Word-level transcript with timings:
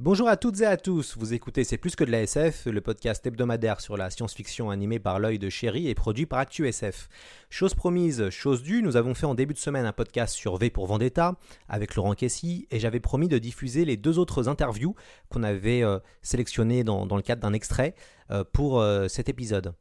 Bonjour 0.00 0.28
à 0.28 0.36
toutes 0.36 0.60
et 0.60 0.64
à 0.64 0.76
tous, 0.76 1.16
vous 1.18 1.34
écoutez 1.34 1.64
C'est 1.64 1.76
plus 1.76 1.96
que 1.96 2.04
de 2.04 2.12
la 2.12 2.22
SF, 2.22 2.66
le 2.66 2.80
podcast 2.80 3.26
hebdomadaire 3.26 3.80
sur 3.80 3.96
la 3.96 4.10
science-fiction 4.10 4.70
animé 4.70 5.00
par 5.00 5.18
l'œil 5.18 5.40
de 5.40 5.48
chéri 5.48 5.88
et 5.88 5.96
produit 5.96 6.24
par 6.24 6.38
ActuSF. 6.38 7.08
Chose 7.50 7.74
promise, 7.74 8.30
chose 8.30 8.62
due, 8.62 8.80
nous 8.80 8.96
avons 8.96 9.14
fait 9.14 9.26
en 9.26 9.34
début 9.34 9.54
de 9.54 9.58
semaine 9.58 9.86
un 9.86 9.92
podcast 9.92 10.36
sur 10.36 10.56
V 10.56 10.70
pour 10.70 10.86
Vendetta 10.86 11.34
avec 11.68 11.96
Laurent 11.96 12.14
Kessy 12.14 12.68
et 12.70 12.78
j'avais 12.78 13.00
promis 13.00 13.26
de 13.26 13.38
diffuser 13.38 13.84
les 13.84 13.96
deux 13.96 14.20
autres 14.20 14.48
interviews 14.48 14.94
qu'on 15.30 15.42
avait 15.42 15.82
euh, 15.82 15.98
sélectionnées 16.22 16.84
dans, 16.84 17.04
le 17.04 17.22
cadre 17.22 17.42
d'un 17.42 17.52
extrait 17.52 17.96
euh, 18.30 18.44
pour 18.52 18.80
euh, 18.80 19.08
cet 19.08 19.28
épisode. 19.28 19.74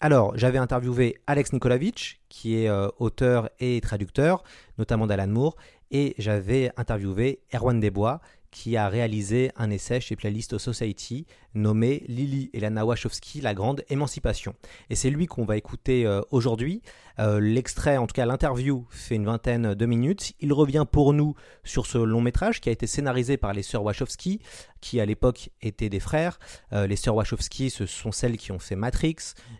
Alors, 0.00 0.36
j'avais 0.36 0.58
interviewé 0.58 1.18
Alex 1.28 1.52
Nikolavitch, 1.52 2.20
qui 2.28 2.56
est 2.56 2.68
auteur 2.98 3.48
et 3.60 3.80
traducteur, 3.80 4.42
notamment 4.76 5.06
d'Alan 5.06 5.28
Moore, 5.28 5.54
et 5.92 6.16
j'avais 6.18 6.72
interviewé 6.76 7.44
Erwan 7.54 7.78
Desbois, 7.78 8.20
qui 8.52 8.76
a 8.76 8.88
réalisé 8.88 9.50
un 9.56 9.70
essai 9.70 10.00
chez 10.00 10.14
Playlist 10.14 10.58
Society 10.58 11.26
nommé 11.54 12.04
Lily 12.06 12.50
et 12.52 12.60
Lana 12.60 12.86
Wachowski, 12.86 13.40
la 13.40 13.54
grande 13.54 13.82
émancipation. 13.88 14.54
Et 14.90 14.94
c'est 14.94 15.10
lui 15.10 15.26
qu'on 15.26 15.44
va 15.44 15.56
écouter 15.56 16.06
euh, 16.06 16.20
aujourd'hui. 16.30 16.82
Euh, 17.18 17.40
L'extrait, 17.40 17.96
en 17.96 18.06
tout 18.06 18.14
cas 18.14 18.26
l'interview, 18.26 18.86
fait 18.90 19.16
une 19.16 19.24
vingtaine 19.24 19.74
de 19.74 19.86
minutes. 19.86 20.34
Il 20.40 20.52
revient 20.52 20.84
pour 20.90 21.12
nous 21.14 21.34
sur 21.64 21.86
ce 21.86 21.98
long 21.98 22.20
métrage 22.20 22.60
qui 22.60 22.68
a 22.68 22.72
été 22.72 22.86
scénarisé 22.86 23.36
par 23.36 23.54
les 23.54 23.62
sœurs 23.62 23.82
Wachowski, 23.82 24.40
qui 24.80 25.00
à 25.00 25.06
l'époque 25.06 25.50
étaient 25.62 25.88
des 25.88 26.00
frères. 26.00 26.38
Euh, 26.72 26.86
les 26.86 26.96
sœurs 26.96 27.16
Wachowski, 27.16 27.70
ce 27.70 27.86
sont 27.86 28.12
celles 28.12 28.36
qui 28.36 28.52
ont 28.52 28.58
fait 28.58 28.76
Matrix, 28.76 29.16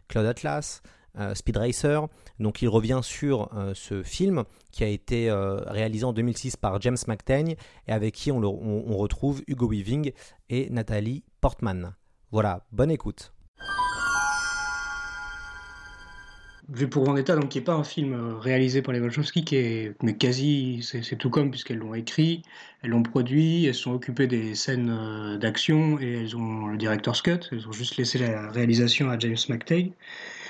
Cloud 0.08 0.26
Atlas, 0.26 0.82
Speed 1.34 1.56
Racer. 1.56 2.08
Donc 2.38 2.62
il 2.62 2.68
revient 2.68 3.00
sur 3.02 3.50
euh, 3.54 3.72
ce 3.74 4.02
film 4.02 4.44
qui 4.70 4.84
a 4.84 4.88
été 4.88 5.30
euh, 5.30 5.56
réalisé 5.66 6.04
en 6.04 6.12
2006 6.12 6.56
par 6.56 6.80
James 6.80 6.96
McTeigne 7.06 7.56
et 7.86 7.92
avec 7.92 8.14
qui 8.14 8.32
on, 8.32 8.40
retrouve 8.96 9.42
Hugo 9.46 9.68
Weaving 9.68 10.12
et 10.48 10.68
Nathalie 10.70 11.22
Portman. 11.40 11.94
Voilà, 12.30 12.64
bonne 12.72 12.90
écoute. 12.90 13.32
V 16.68 16.86
pour 16.86 17.04
Vendetta, 17.04 17.34
donc 17.34 17.50
qui 17.50 17.58
n'est 17.58 17.64
pas 17.64 17.74
un 17.74 17.84
film 17.84 18.36
réalisé 18.38 18.80
par 18.80 18.94
les 18.94 19.00
Wachowski, 19.00 19.44
qui 19.44 19.56
est 19.56 19.94
mais 20.02 20.16
quasi, 20.16 20.80
c'est 20.82 21.16
tout 21.16 21.28
comme 21.28 21.50
puisqu'elles 21.50 21.78
l'ont 21.78 21.94
écrit, 21.94 22.42
elles 22.82 22.90
l'ont 22.90 23.02
produit, 23.02 23.66
elles 23.66 23.74
sont 23.74 23.92
occupées 23.92 24.26
des 24.26 24.54
scènes 24.54 25.38
d'action 25.38 26.00
et 26.00 26.22
elles 26.22 26.36
ont 26.36 26.68
le 26.68 26.78
director's 26.78 27.20
cut, 27.20 27.40
elles 27.50 27.68
ont 27.68 27.72
juste 27.72 27.96
laissé 27.96 28.18
la 28.18 28.50
réalisation 28.50 29.10
à 29.10 29.18
James 29.18 29.36
McTeigne. 29.48 29.92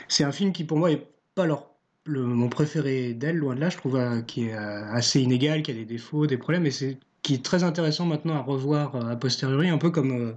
C'est 0.09 0.25
un 0.25 0.33
film 0.33 0.53
qui 0.53 0.65
pour 0.65 0.79
moi 0.79 0.91
est 0.91 1.07
pas 1.35 1.47
leur, 1.47 1.73
le, 2.05 2.23
mon 2.23 2.49
préféré 2.49 3.15
d'elle, 3.15 3.37
loin 3.37 3.55
de 3.55 3.61
là, 3.61 3.71
je 3.71 3.77
trouve 3.77 3.97
euh, 3.97 4.23
qui 4.23 4.47
est 4.47 4.55
euh, 4.55 4.85
assez 4.93 5.21
inégal, 5.21 5.63
qui 5.63 5.71
a 5.71 5.75
des 5.75 5.85
défauts, 5.85 6.27
des 6.27 6.37
problèmes, 6.37 6.67
et 6.67 6.71
c'est 6.71 6.99
qui 7.23 7.35
est 7.35 7.45
très 7.45 7.63
intéressant 7.63 8.07
maintenant 8.07 8.35
à 8.35 8.41
revoir 8.41 8.97
euh, 8.97 9.13
a 9.13 9.17
posteriori, 9.17 9.69
un 9.69 9.79
peu 9.79 9.91
comme 9.91 10.35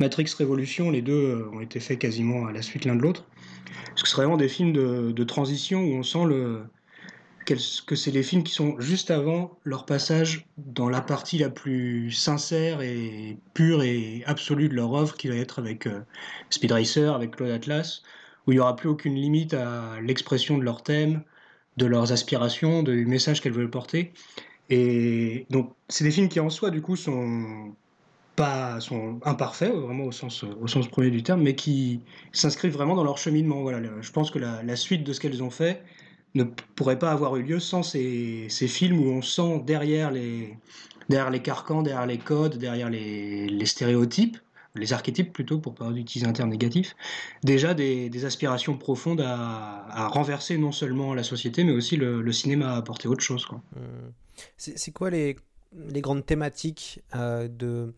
Matrix 0.00 0.32
Révolution, 0.36 0.90
les 0.90 1.02
deux 1.02 1.48
ont 1.52 1.60
été 1.60 1.80
faits 1.80 1.98
quasiment 1.98 2.46
à 2.46 2.52
la 2.52 2.62
suite 2.62 2.84
l'un 2.84 2.96
de 2.96 3.02
l'autre. 3.02 3.24
Parce 3.90 4.02
que 4.02 4.08
c'est 4.08 4.16
vraiment 4.16 4.36
des 4.36 4.48
films 4.48 4.72
de, 4.72 5.12
de, 5.12 5.24
transition 5.24 5.80
où 5.84 5.94
on 5.94 6.02
sent 6.02 6.24
le, 6.26 6.64
que 7.44 7.94
c'est 7.94 8.10
les 8.10 8.24
films 8.24 8.42
qui 8.42 8.52
sont 8.52 8.78
juste 8.80 9.10
avant 9.10 9.56
leur 9.62 9.86
passage 9.86 10.46
dans 10.58 10.88
la 10.88 11.00
partie 11.00 11.38
la 11.38 11.48
plus 11.48 12.10
sincère 12.10 12.82
et 12.82 13.38
pure 13.54 13.82
et 13.82 14.22
absolue 14.26 14.68
de 14.68 14.74
leur 14.74 14.94
œuvre, 14.94 15.16
qui 15.16 15.28
va 15.28 15.36
être 15.36 15.60
avec 15.60 15.88
Speed 16.50 16.72
Racer, 16.72 17.14
avec 17.14 17.36
Claude 17.36 17.50
Atlas, 17.50 18.02
où 18.46 18.52
il 18.52 18.56
n'y 18.56 18.60
aura 18.60 18.76
plus 18.76 18.88
aucune 18.88 19.14
limite 19.14 19.54
à 19.54 20.00
l'expression 20.00 20.58
de 20.58 20.62
leurs 20.62 20.82
thèmes, 20.82 21.22
de 21.76 21.86
leurs 21.86 22.12
aspirations, 22.12 22.82
du 22.82 23.06
message 23.06 23.40
qu'elles 23.40 23.52
veulent 23.52 23.70
porter. 23.70 24.12
Et 24.70 25.46
donc, 25.50 25.72
c'est 25.88 26.04
des 26.04 26.10
films 26.10 26.28
qui 26.28 26.40
en 26.40 26.50
soi, 26.50 26.70
du 26.70 26.82
coup, 26.82 26.96
sont 26.96 27.74
pas 28.36 28.80
sont 28.80 29.18
imparfaits 29.24 29.72
vraiment 29.72 30.04
au 30.04 30.12
sens 30.12 30.44
au 30.44 30.66
sens 30.68 30.88
premier 30.88 31.10
du 31.10 31.22
terme 31.22 31.42
mais 31.42 31.54
qui 31.54 32.02
s'inscrivent 32.32 32.74
vraiment 32.74 32.94
dans 32.94 33.02
leur 33.02 33.16
cheminement 33.16 33.62
voilà 33.62 33.80
je 34.02 34.12
pense 34.12 34.30
que 34.30 34.38
la, 34.38 34.76
suite 34.76 35.04
de 35.04 35.14
ce 35.14 35.20
qu'elles 35.20 35.42
ont 35.42 35.48
fait 35.48 35.82
ne 36.34 36.44
pourrait 36.44 36.98
pas 36.98 37.12
avoir 37.12 37.36
eu 37.36 37.42
lieu 37.42 37.60
sans 37.60 37.82
ces, 37.82 38.48
films 38.50 39.00
où 39.00 39.08
on 39.10 39.22
sent 39.22 39.62
derrière 39.66 40.10
les 40.10 40.54
derrière 41.08 41.30
les 41.30 41.40
carcans 41.40 41.80
derrière 41.80 42.04
les 42.04 42.18
codes 42.18 42.58
derrière 42.58 42.90
les 42.90 43.66
stéréotypes 43.66 44.36
les 44.76 44.92
archétypes 44.92 45.32
plutôt 45.32 45.58
pour 45.58 45.74
pas 45.74 45.90
utiliser 45.90 46.28
un 46.28 46.32
terme 46.32 46.50
négatif 46.50 46.96
déjà 47.42 47.74
des, 47.74 48.08
des 48.10 48.24
aspirations 48.24 48.76
profondes 48.76 49.20
à, 49.20 49.86
à, 49.90 50.08
renverser 50.08 50.58
non 50.58 50.72
seulement 50.72 51.14
la 51.14 51.22
société 51.22 51.64
mais 51.64 51.72
aussi 51.72 51.96
le, 51.96 52.22
le 52.22 52.32
cinéma 52.32 52.72
à 52.72 52.76
apporter 52.76 53.08
autre 53.08 53.22
chose 53.22 53.46
quoi. 53.46 53.60
Mmh. 53.74 53.80
c'est 54.56 54.92
quoi 54.92 55.10
les 55.10 55.36
les 55.88 56.00
grandes 56.00 56.24
thématiques 56.24 57.02
euh, 57.14 57.48
de 57.48 57.94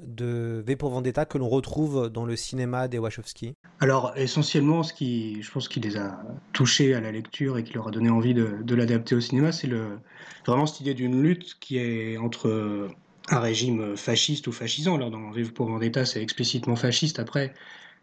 de 0.00 0.62
V 0.66 0.76
pour 0.76 0.90
Vendetta 0.90 1.26
que 1.26 1.38
l'on 1.38 1.48
retrouve 1.48 2.08
dans 2.08 2.24
le 2.24 2.34
cinéma 2.34 2.88
des 2.88 2.98
Wachowski? 2.98 3.54
Alors 3.80 4.12
essentiellement, 4.16 4.82
ce 4.82 4.94
qui, 4.94 5.42
je 5.42 5.50
pense, 5.50 5.68
qui 5.68 5.80
les 5.80 5.96
a 5.96 6.22
touchés 6.52 6.94
à 6.94 7.00
la 7.00 7.12
lecture 7.12 7.58
et 7.58 7.64
qui 7.64 7.74
leur 7.74 7.88
a 7.88 7.90
donné 7.90 8.08
envie 8.08 8.34
de, 8.34 8.56
de 8.62 8.74
l'adapter 8.74 9.14
au 9.14 9.20
cinéma, 9.20 9.52
c'est 9.52 9.66
le, 9.66 9.98
vraiment 10.46 10.66
cette 10.66 10.80
idée 10.80 10.94
d'une 10.94 11.22
lutte 11.22 11.58
qui 11.60 11.78
est 11.78 12.16
entre 12.16 12.88
un 13.30 13.40
régime 13.40 13.96
fasciste 13.96 14.46
ou 14.48 14.52
fascisant. 14.52 14.96
Alors 14.96 15.10
dans 15.10 15.30
V 15.30 15.44
pour 15.44 15.66
Vendetta, 15.66 16.04
c'est 16.04 16.22
explicitement 16.22 16.76
fasciste. 16.76 17.18
Après, 17.18 17.54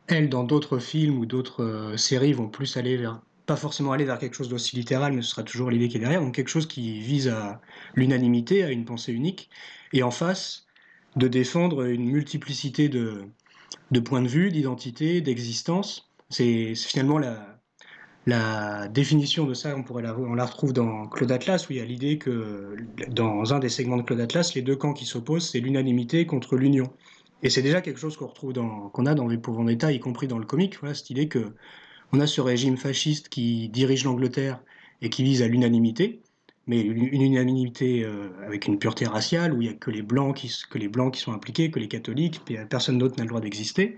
elles, 0.08 0.30
dans 0.30 0.44
d'autres 0.44 0.80
films 0.80 1.20
ou 1.20 1.26
d'autres 1.26 1.64
euh, 1.64 1.98
séries, 1.98 2.34
vont 2.34 2.48
plus 2.48 2.78
aller 2.78 2.98
vers 2.98 3.22
pas 3.46 3.56
forcément 3.56 3.94
aller 3.94 4.04
vers 4.04 4.20
quelque 4.20 4.36
chose 4.36 4.50
d'aussi 4.50 4.76
littéral, 4.76 5.14
mais 5.14 5.22
ce 5.22 5.30
sera 5.30 5.44
toujours 5.44 5.72
l'idée 5.72 5.88
qui 5.88 5.98
est 5.98 6.02
derrière, 6.02 6.22
donc 6.22 6.36
quelque 6.36 6.50
chose 6.50 6.68
qui 6.68 7.00
vise 7.00 7.30
à 7.30 7.62
l'unanimité, 7.96 8.64
à 8.64 8.72
une 8.72 8.84
pensée 8.84 9.14
unique, 9.14 9.50
et 9.94 10.04
en 10.04 10.12
face, 10.12 10.66
de 11.16 11.30
défendre 11.30 11.84
une 11.86 12.06
multiplicité 12.10 12.90
de, 12.90 13.24
de 13.92 14.00
points 14.02 14.22
de 14.22 14.28
vue, 14.28 14.52
d'identité, 14.52 15.22
d'existence. 15.22 16.12
C'est 16.30 16.76
finalement 16.76 17.20
la, 17.20 17.57
la 18.28 18.90
définition 18.90 19.46
de 19.46 19.54
ça, 19.54 19.74
on, 19.78 19.84
pourrait 19.84 20.04
la, 20.04 20.20
on 20.20 20.34
la 20.34 20.46
retrouve 20.46 20.74
dans 20.74 21.08
Claude 21.08 21.32
Atlas, 21.32 21.70
où 21.70 21.72
il 21.72 21.78
y 21.78 21.82
a 21.82 21.86
l'idée 21.86 22.18
que 22.18 22.76
dans 23.08 23.54
un 23.54 23.60
des 23.60 23.70
segments 23.70 23.96
de 23.96 24.02
Claude 24.02 24.20
Atlas, 24.20 24.54
les 24.54 24.62
deux 24.62 24.76
camps 24.76 24.92
qui 24.92 25.06
s'opposent, 25.06 25.50
c'est 25.50 25.62
l'unanimité 25.62 26.26
contre 26.26 26.58
l'union. 26.58 26.92
Et 27.42 27.50
c'est 27.50 27.62
déjà 27.62 27.80
quelque 27.80 28.02
chose 28.02 28.18
qu'on 28.18 28.28
retrouve 28.28 28.52
dans, 28.52 28.90
qu'on 28.90 29.06
a 29.06 29.16
dans 29.16 29.28
les 29.28 29.38
pauvres 29.38 29.60
Vendetta, 29.60 29.94
y 29.94 30.02
compris 30.02 30.28
dans 30.28 30.40
le 30.40 30.46
comique, 30.46 30.78
voilà, 30.82 30.94
cette 30.94 31.10
idée 31.10 31.30
que 31.30 31.54
on 32.12 32.20
a 32.20 32.28
ce 32.28 32.42
régime 32.42 32.76
fasciste 32.76 33.30
qui 33.30 33.70
dirige 33.70 34.04
l'Angleterre 34.04 34.62
et 35.02 35.10
qui 35.10 35.24
vise 35.24 35.42
à 35.42 35.48
l'unanimité, 35.48 36.22
mais 36.68 36.82
une, 36.82 37.22
unanimité 37.22 38.04
euh, 38.04 38.30
avec 38.46 38.68
une 38.68 38.78
pureté 38.78 39.06
raciale 39.06 39.54
où 39.54 39.62
il 39.62 39.70
n'y 39.70 39.74
a 39.74 39.78
que 39.78 39.90
les 39.90 40.02
blancs 40.02 40.36
qui 40.36 40.52
que 40.70 40.78
les 40.78 40.90
blancs 40.90 41.14
qui 41.14 41.22
sont 41.22 41.32
impliqués, 41.32 41.72
que 41.72 41.80
les 41.80 41.88
catholiques, 41.88 42.42
personne 42.70 42.98
d'autre 42.98 43.16
n'a 43.18 43.24
le 43.24 43.30
droit 43.30 43.42
d'exister. 43.42 43.98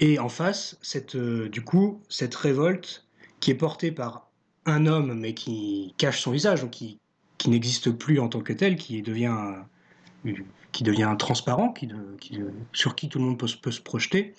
Et 0.00 0.18
en 0.18 0.30
face, 0.30 0.78
euh, 1.14 1.48
du 1.50 1.62
coup, 1.62 2.02
cette 2.08 2.34
révolte 2.34 3.03
qui 3.44 3.50
est 3.50 3.54
portée 3.54 3.92
par 3.92 4.30
un 4.64 4.86
homme 4.86 5.12
mais 5.12 5.34
qui 5.34 5.92
cache 5.98 6.22
son 6.22 6.30
visage, 6.30 6.62
donc 6.62 6.70
qui, 6.70 6.98
qui 7.36 7.50
n'existe 7.50 7.90
plus 7.90 8.18
en 8.18 8.28
tant 8.28 8.40
que 8.40 8.54
tel, 8.54 8.76
qui 8.76 9.02
devient 9.02 9.36
qui 10.72 10.82
devient 10.82 11.14
transparent, 11.18 11.70
qui 11.70 11.86
de, 11.86 12.16
qui, 12.18 12.40
sur 12.72 12.94
qui 12.94 13.10
tout 13.10 13.18
le 13.18 13.26
monde 13.26 13.38
peut, 13.38 13.46
peut 13.60 13.70
se 13.70 13.82
projeter, 13.82 14.32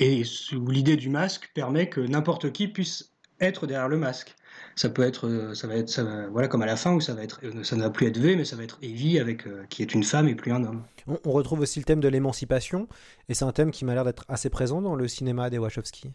et 0.00 0.24
où 0.52 0.68
l'idée 0.68 0.96
du 0.96 1.10
masque 1.10 1.52
permet 1.54 1.88
que 1.88 2.00
n'importe 2.00 2.50
qui 2.50 2.66
puisse 2.66 3.12
être 3.40 3.68
derrière 3.68 3.88
le 3.88 3.98
masque. 3.98 4.34
Ça 4.74 4.88
peut 4.88 5.02
être 5.02 5.52
ça 5.54 5.68
va 5.68 5.76
être 5.76 5.88
ça 5.88 6.02
va, 6.02 6.26
voilà 6.26 6.48
comme 6.48 6.62
à 6.62 6.66
la 6.66 6.74
fin 6.74 6.92
où 6.92 7.00
ça 7.00 7.14
va 7.14 7.22
être 7.22 7.40
ça 7.62 7.76
ne 7.76 7.82
va 7.82 7.90
plus 7.90 8.08
être 8.08 8.18
V 8.18 8.34
mais 8.34 8.44
ça 8.44 8.56
va 8.56 8.64
être 8.64 8.78
Evie 8.82 9.20
avec 9.20 9.46
euh, 9.46 9.64
qui 9.68 9.82
est 9.82 9.94
une 9.94 10.02
femme 10.02 10.26
et 10.26 10.34
plus 10.34 10.50
un 10.50 10.64
homme. 10.64 10.82
On, 11.06 11.18
on 11.24 11.30
retrouve 11.30 11.60
aussi 11.60 11.78
le 11.78 11.84
thème 11.84 12.00
de 12.00 12.08
l'émancipation 12.08 12.88
et 13.28 13.34
c'est 13.34 13.44
un 13.44 13.52
thème 13.52 13.70
qui 13.70 13.84
m'a 13.84 13.94
l'air 13.94 14.04
d'être 14.04 14.24
assez 14.26 14.50
présent 14.50 14.82
dans 14.82 14.96
le 14.96 15.06
cinéma 15.06 15.50
des 15.50 15.58
Wachowski. 15.58 16.10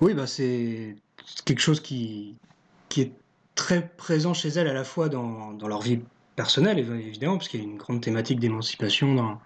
Oui 0.00 0.14
bah 0.14 0.26
c'est 0.26 0.96
quelque 1.44 1.60
chose 1.60 1.80
qui 1.80 2.36
qui 2.88 3.02
est 3.02 3.12
très 3.54 3.88
présent 3.88 4.34
chez 4.34 4.48
elles 4.48 4.68
à 4.68 4.72
la 4.72 4.84
fois 4.84 5.08
dans, 5.08 5.52
dans 5.52 5.68
leur 5.68 5.80
vie 5.80 6.00
personnelle 6.36 6.78
évidemment 6.78 7.36
parce 7.36 7.48
qu'il 7.48 7.60
y 7.60 7.62
a 7.62 7.66
une 7.66 7.76
grande 7.76 8.00
thématique 8.00 8.40
d'émancipation 8.40 9.14
dans 9.14 9.38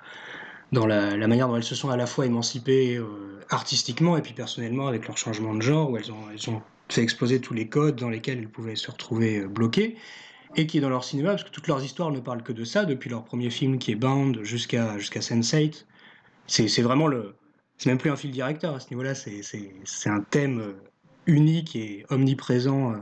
dans 0.75 0.87
la, 0.87 1.17
manière 1.27 1.49
dont 1.49 1.57
elles 1.57 1.65
se 1.65 1.75
sont 1.75 1.89
à 1.89 1.97
la 1.97 2.07
fois 2.07 2.27
émancipées 2.27 2.97
euh, 2.97 3.41
artistiquement 3.49 4.17
et 4.17 4.23
puis 4.23 4.35
personnellement 4.35 4.89
avec 4.89 5.07
leur 5.07 5.17
changement 5.17 5.55
de 5.55 5.63
genre, 5.63 5.91
où 5.91 5.97
elles 5.97 6.13
ont, 6.13 6.31
elles 6.31 6.51
ont 6.51 6.61
fait 6.89 7.03
exploser 7.03 7.41
tous 7.41 7.55
les 7.55 7.69
codes 7.69 7.97
dans 7.97 8.11
lesquels 8.11 8.39
elles 8.39 8.49
pouvaient 8.49 8.77
se 8.77 8.91
retrouver 8.91 9.39
euh, 9.39 9.49
bloquées, 9.49 9.97
et 10.57 10.67
qui 10.67 10.79
est 10.79 10.81
dans 10.81 10.91
leur 10.91 11.05
cinéma, 11.05 11.31
parce 11.31 11.45
que 11.45 11.51
toutes 11.51 11.67
leurs 11.67 11.83
histoires 11.83 12.11
ne 12.11 12.21
parlent 12.21 12.43
que 12.43 12.53
de 12.53 12.65
ça, 12.65 12.85
depuis 12.85 13.11
leur 13.11 13.25
premier 13.25 13.51
film 13.51 13.79
qui 13.79 13.93
est 13.93 13.97
Bound 13.97 14.43
jusqu'à 14.43 14.99
jusqu'à 14.99 15.21
Sense8. 15.21 15.85
C'est 16.47 16.83
vraiment 16.83 17.07
le... 17.07 17.35
C'est 17.79 17.89
même 17.89 17.99
plus 17.99 18.11
un 18.11 18.17
fil 18.17 18.31
directeur 18.31 18.75
à 18.75 18.81
ce 18.81 18.91
niveau-là, 18.91 19.15
c'est 19.15 19.43
un 20.07 20.21
thème 20.21 20.61
euh, 20.61 20.73
unique 21.27 21.77
et 21.77 22.05
omniprésent 22.11 22.93
euh, 22.93 22.97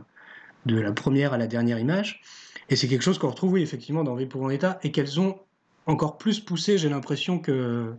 de 0.67 0.79
la 0.81 0.93
première 0.93 1.33
à 1.33 1.39
la 1.39 1.47
dernière 1.47 1.79
image. 1.79 2.21
Et 2.69 2.77
c'est 2.77 2.89
quelque 2.89 3.03
chose 3.03 3.19
qu'on 3.19 3.31
retrouve, 3.31 3.53
oui, 3.53 3.63
effectivement, 3.63 4.05
dans 4.05 4.15
V 4.15 4.27
pour 4.27 4.43
Vendetta, 4.43 4.79
et 4.83 4.93
qu'elles 4.93 5.21
ont 5.21 5.39
encore 5.87 6.19
plus 6.19 6.41
poussé, 6.41 6.79
j'ai 6.79 6.89
l'impression, 6.89 7.39
que, 7.39 7.93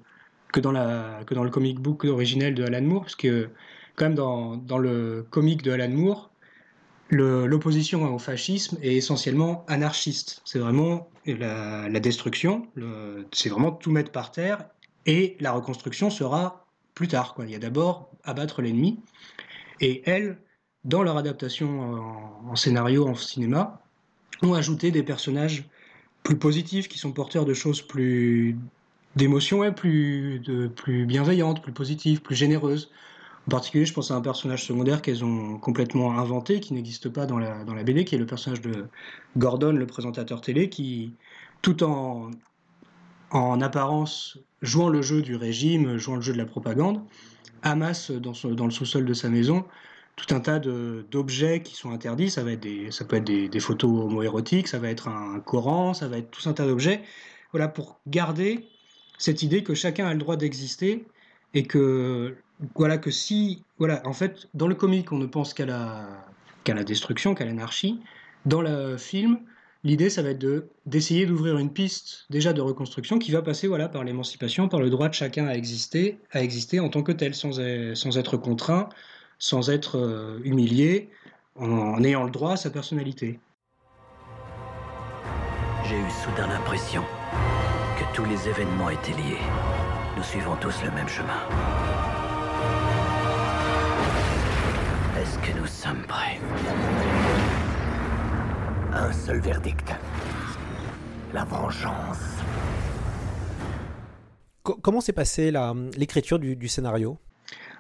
que, 0.52 0.60
dans 0.60 0.72
que 1.26 1.34
dans 1.34 1.44
le 1.44 1.50
comic 1.50 1.80
book 1.80 2.06
originel 2.06 2.56
de 2.56 2.64
Alan 2.64 2.82
Moore, 2.82 3.02
parce 3.02 3.16
que, 3.16 3.50
quand 3.96 4.06
même, 4.06 4.16
dans, 4.16 4.56
dans 4.56 4.78
le 4.78 5.26
comic 5.30 5.62
de 5.62 5.72
Alan 5.72 5.90
Moore, 5.90 6.32
l'opposition 7.14 8.14
au 8.14 8.20
fascisme 8.20 8.78
est 8.82 8.96
essentiellement 8.96 9.66
anarchiste. 9.68 10.42
C'est 10.46 10.60
vraiment 10.60 11.10
la, 11.26 12.00
destruction, 12.00 12.68
c'est 13.32 13.50
vraiment 13.50 13.72
tout 13.72 13.92
mettre 13.92 14.12
par 14.12 14.32
terre, 14.32 14.66
et 15.06 15.38
la 15.40 15.52
reconstruction 15.52 16.10
sera 16.10 16.66
plus 16.96 17.08
tard. 17.08 17.36
Il 17.40 17.50
y 17.50 17.56
a 17.56 17.60
d'abord 17.60 18.10
abattre 18.24 18.62
l'ennemi, 18.62 19.00
et 19.80 20.04
elles, 20.10 20.38
dans 20.84 21.04
leur 21.04 21.18
adaptation 21.18 21.82
en, 21.82 22.52
en 22.52 22.56
scénario, 22.56 23.08
en 23.08 23.16
cinéma, 23.16 23.82
ont 24.42 24.54
ajouté 24.54 24.92
des 24.92 25.04
personnages 25.04 25.66
plus 26.24 26.38
positifs, 26.38 26.88
qui 26.88 26.98
sont 26.98 27.12
porteurs 27.12 27.46
de 27.46 27.54
choses 27.54 27.82
plus 27.82 28.58
d'émotions, 29.16 29.72
plus 29.74 31.06
bienveillantes, 31.06 31.62
plus 31.62 31.74
positives, 31.74 32.22
plus 32.22 32.36
généreuses. 32.36 32.92
En 33.48 33.52
particulier, 33.52 33.86
je 33.86 33.94
pense 33.94 34.10
à 34.10 34.16
un 34.16 34.22
personnage 34.22 34.66
secondaire 34.66 35.02
qu'elles 35.02 35.24
ont 35.26 35.58
complètement 35.60 36.18
inventé, 36.18 36.62
qui 36.62 36.74
n'existe 36.74 37.10
pas 37.10 37.26
dans 37.26 37.38
la, 37.38 37.64
dans 37.66 37.74
la 37.74 37.84
BD, 37.84 38.06
qui 38.06 38.16
est 38.16 38.18
le 38.18 38.26
personnage 38.26 38.62
de 38.62 38.86
Gordon, 39.38 39.74
le 39.74 39.86
présentateur 39.86 40.40
télé, 40.40 40.70
qui, 40.70 41.14
tout 41.62 41.84
en, 41.84 42.32
en 43.32 43.62
apparence, 43.62 44.40
jouant 44.62 44.88
le 44.88 45.02
jeu 45.02 45.22
du 45.22 45.36
régime, 45.36 45.98
jouant 45.98 46.16
le 46.16 46.22
jeu 46.22 46.32
de 46.32 46.38
la 46.38 46.46
propagande, 46.46 47.02
amasse 47.64 48.12
dans, 48.12 48.34
le 48.66 48.72
sous-sol 48.72 49.06
de 49.06 49.14
sa 49.14 49.30
maison 49.30 49.66
tout 50.16 50.36
un 50.36 50.40
tas 50.40 50.60
d'objets 50.60 51.64
qui 51.64 51.76
sont 51.76 51.92
interdits. 51.92 52.30
Ça, 52.30 52.44
va 52.44 52.52
être 52.52 52.60
des, 52.60 52.92
ça 52.92 53.04
peut 53.04 53.16
être 53.16 53.24
des, 53.24 53.50
des 53.50 53.60
photos 53.60 53.90
homoérotiques, 54.06 54.68
ça 54.68 54.78
va 54.78 54.90
être 54.90 55.08
un 55.08 55.40
Coran, 55.40 55.96
ça 55.96 56.08
va 56.08 56.20
être 56.20 56.30
tout 56.30 56.48
un 56.48 56.54
tas 56.54 56.68
d'objets. 56.68 57.02
Voilà, 57.52 57.68
pour 57.68 58.00
garder 58.08 58.68
cette 59.18 59.42
idée 59.42 59.64
que 59.64 59.74
chacun 59.74 60.08
a 60.08 60.14
le 60.14 60.20
droit 60.20 60.36
d'exister 60.36 61.06
et 61.54 61.64
que, 61.64 62.36
voilà, 62.76 62.98
que 62.98 63.12
si, 63.12 63.64
voilà, 63.80 64.02
en 64.06 64.14
fait, 64.14 64.50
dans 64.54 64.68
le 64.68 64.76
comique, 64.76 65.12
on 65.12 65.18
ne 65.18 65.26
pense 65.26 65.54
qu'à 65.54 65.66
la, 65.66 66.08
qu'à 66.64 66.74
la 66.74 66.84
destruction, 66.84 67.36
qu'à 67.36 67.46
l'anarchie. 67.46 68.00
Dans 68.46 68.62
le 68.62 68.98
film, 68.98 69.40
l'idée, 69.84 70.10
ça 70.10 70.22
va 70.22 70.30
être 70.30 70.40
de, 70.40 70.70
d'essayer 70.86 71.26
d'ouvrir 71.26 71.58
une 71.58 71.72
piste 71.72 72.26
déjà 72.30 72.54
de 72.54 72.62
reconstruction 72.62 73.20
qui 73.20 73.32
va 73.32 73.42
passer 73.42 73.68
voilà, 73.68 73.90
par 73.90 74.04
l'émancipation, 74.04 74.68
par 74.68 74.80
le 74.80 74.90
droit 74.90 75.10
de 75.10 75.14
chacun 75.14 75.48
à 75.48 75.54
exister, 75.54 76.20
à 76.32 76.42
exister 76.42 76.80
en 76.80 76.90
tant 76.90 77.04
que 77.04 77.12
tel, 77.12 77.36
sans, 77.36 77.60
sans 77.96 78.18
être 78.18 78.38
contraint, 78.38 78.90
sans 79.40 79.70
être 79.70 79.98
euh, 79.98 80.40
humilié, 80.44 81.10
en, 81.56 82.04
ayant 82.04 82.24
le 82.24 82.32
droit 82.32 82.54
à 82.54 82.58
sa 82.58 82.70
personnalité. 82.70 83.40
J'ai 85.86 85.98
eu 85.98 86.10
soudain 86.24 86.48
l'impression 86.48 87.04
que 87.98 88.16
tous 88.16 88.26
les 88.26 88.48
événements 88.48 88.90
étaient 88.90 89.12
liés. 89.12 89.42
Nous 90.16 90.24
suivons 90.24 90.56
tous 90.56 90.82
le 90.84 90.92
même 90.92 91.08
chemin. 91.08 91.42
Est-ce 95.22 95.38
que 95.40 95.58
nous 95.60 95.68
sommes 95.68 96.04
prêts? 96.08 96.40
Un 98.94 99.12
seul 99.12 99.40
verdict. 99.40 99.90
La 101.34 101.46
vengeance. 101.46 102.20
comment 104.64 105.02
s'est 105.02 105.14
passée 105.14 105.52
l'écriture 105.98 106.40
du, 106.40 106.56
du 106.56 106.68
scénario? 106.68 107.18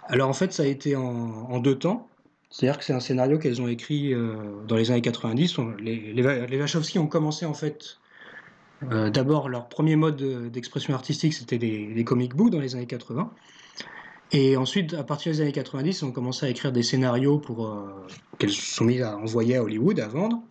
Alors 0.08 0.30
en 0.30 0.34
fait, 0.34 0.52
ça 0.52 0.64
a 0.64 0.66
été 0.66 0.96
en, 0.96 1.04
en 1.04 1.60
deux 1.60 1.78
temps. 1.78 2.08
C'est-à-dire 2.50 2.78
que 2.78 2.86
c'est 2.86 2.94
un 2.94 3.00
scénario 3.00 3.40
qu'elles 3.40 3.62
ont 3.62 3.68
écrit 3.68 4.14
euh, 4.14 4.36
dans 4.68 4.76
les 4.76 4.92
années 4.92 5.02
90. 5.02 5.58
Les, 5.80 6.14
les, 6.14 6.48
les 6.48 6.60
Wachowski 6.60 7.00
ont 7.00 7.08
commencé 7.08 7.46
en 7.46 7.54
fait. 7.54 7.98
Euh, 8.92 9.10
D'abord, 9.10 9.50
leur 9.50 9.70
premier 9.70 9.96
mode 9.96 10.52
d'expression 10.52 10.94
artistique, 10.94 11.34
c'était 11.34 11.58
les, 11.58 11.94
les 11.94 12.04
comic 12.04 12.36
books 12.36 12.50
dans 12.52 12.60
les 12.60 12.76
années 12.76 12.86
80. 12.86 13.32
Et 14.34 14.58
ensuite, 14.58 14.94
à 14.94 15.04
partir 15.04 15.32
des 15.32 15.42
années 15.42 15.52
90, 15.52 16.02
ils 16.02 16.06
ont 16.06 16.12
commencé 16.12 16.46
à 16.46 16.50
écrire 16.50 16.72
des 16.72 16.84
scénarios 16.84 17.38
pour 17.40 17.68
euh, 17.68 18.08
qu'elles 18.40 18.52
sont 18.52 18.84
mises 18.86 19.04
à 19.04 19.16
envoyer 19.18 19.56
à 19.58 19.64
Hollywood, 19.64 20.00
à 20.00 20.08
vendre. 20.08 20.42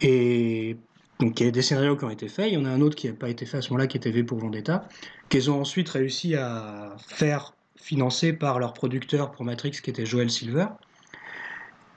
Et 0.00 0.76
donc, 1.20 1.40
il 1.40 1.46
y 1.46 1.48
a 1.48 1.52
des 1.52 1.62
scénarios 1.62 1.96
qui 1.96 2.04
ont 2.04 2.10
été 2.10 2.28
faits. 2.28 2.48
Il 2.50 2.54
y 2.54 2.56
en 2.56 2.64
a 2.64 2.70
un 2.70 2.80
autre 2.80 2.96
qui 2.96 3.06
n'a 3.08 3.14
pas 3.14 3.28
été 3.28 3.46
fait 3.46 3.58
à 3.58 3.62
ce 3.62 3.70
moment-là, 3.70 3.86
qui 3.86 3.96
était 3.96 4.10
V 4.10 4.24
pour 4.24 4.38
Vendetta, 4.38 4.88
qu'elles 5.28 5.50
ont 5.50 5.60
ensuite 5.60 5.88
réussi 5.88 6.34
à 6.34 6.96
faire 7.06 7.54
financé 7.76 8.32
par 8.32 8.58
leur 8.58 8.72
producteur 8.72 9.30
pour 9.30 9.44
Matrix 9.44 9.72
qui 9.82 9.90
était 9.90 10.06
Joel 10.06 10.30
Silver. 10.30 10.66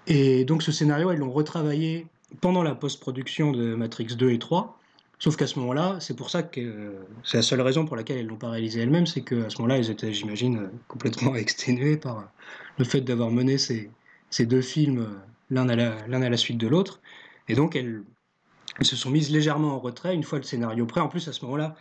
Et 0.05 0.45
donc 0.45 0.63
ce 0.63 0.71
scénario, 0.71 1.11
ils 1.11 1.19
l'ont 1.19 1.31
retravaillé 1.31 2.07
pendant 2.41 2.63
la 2.63 2.75
post-production 2.75 3.51
de 3.51 3.73
Matrix 3.75 4.15
2 4.17 4.31
et 4.31 4.39
3. 4.39 4.77
Sauf 5.19 5.35
qu'à 5.35 5.47
ce 5.47 5.57
moment-là, 5.59 5.97
c'est 5.99 6.15
pour 6.15 6.29
ça 6.29 6.43
que 6.43 6.95
c'est 7.23 7.37
la 7.37 7.43
seule 7.43 7.61
raison 7.61 7.85
pour 7.85 7.95
laquelle 7.95 8.17
elles 8.17 8.27
l'ont 8.27 8.35
pas 8.35 8.49
réalisé 8.49 8.81
elles-mêmes, 8.81 9.07
c'est 9.07 9.21
qu'à 9.21 9.49
ce 9.49 9.57
moment-là, 9.57 9.77
elles 9.77 9.89
étaient, 9.89 10.13
j'imagine, 10.13 10.69
complètement 10.87 11.35
exténuées 11.43 11.97
par 11.97 12.29
le 12.77 12.85
fait 12.85 13.01
d'avoir 13.01 13.31
mené 13.31 13.57
ces, 13.57 13.89
deux 14.45 14.61
films 14.61 15.07
l'un 15.49 15.69
à 15.69 16.29
la 16.29 16.37
suite 16.37 16.57
de 16.57 16.67
l'autre. 16.67 17.01
Et 17.47 17.55
donc 17.55 17.75
elles, 17.75 18.03
se 18.81 18.95
sont 18.95 19.09
mises 19.09 19.31
légèrement 19.31 19.73
en 19.73 19.79
retrait 19.79 20.13
une 20.13 20.23
fois 20.23 20.37
le 20.37 20.43
scénario 20.43 20.85
prêt. 20.85 21.01
En 21.01 21.07
plus, 21.07 21.27
à 21.27 21.33
ce 21.33 21.43
moment-là, 21.45 21.75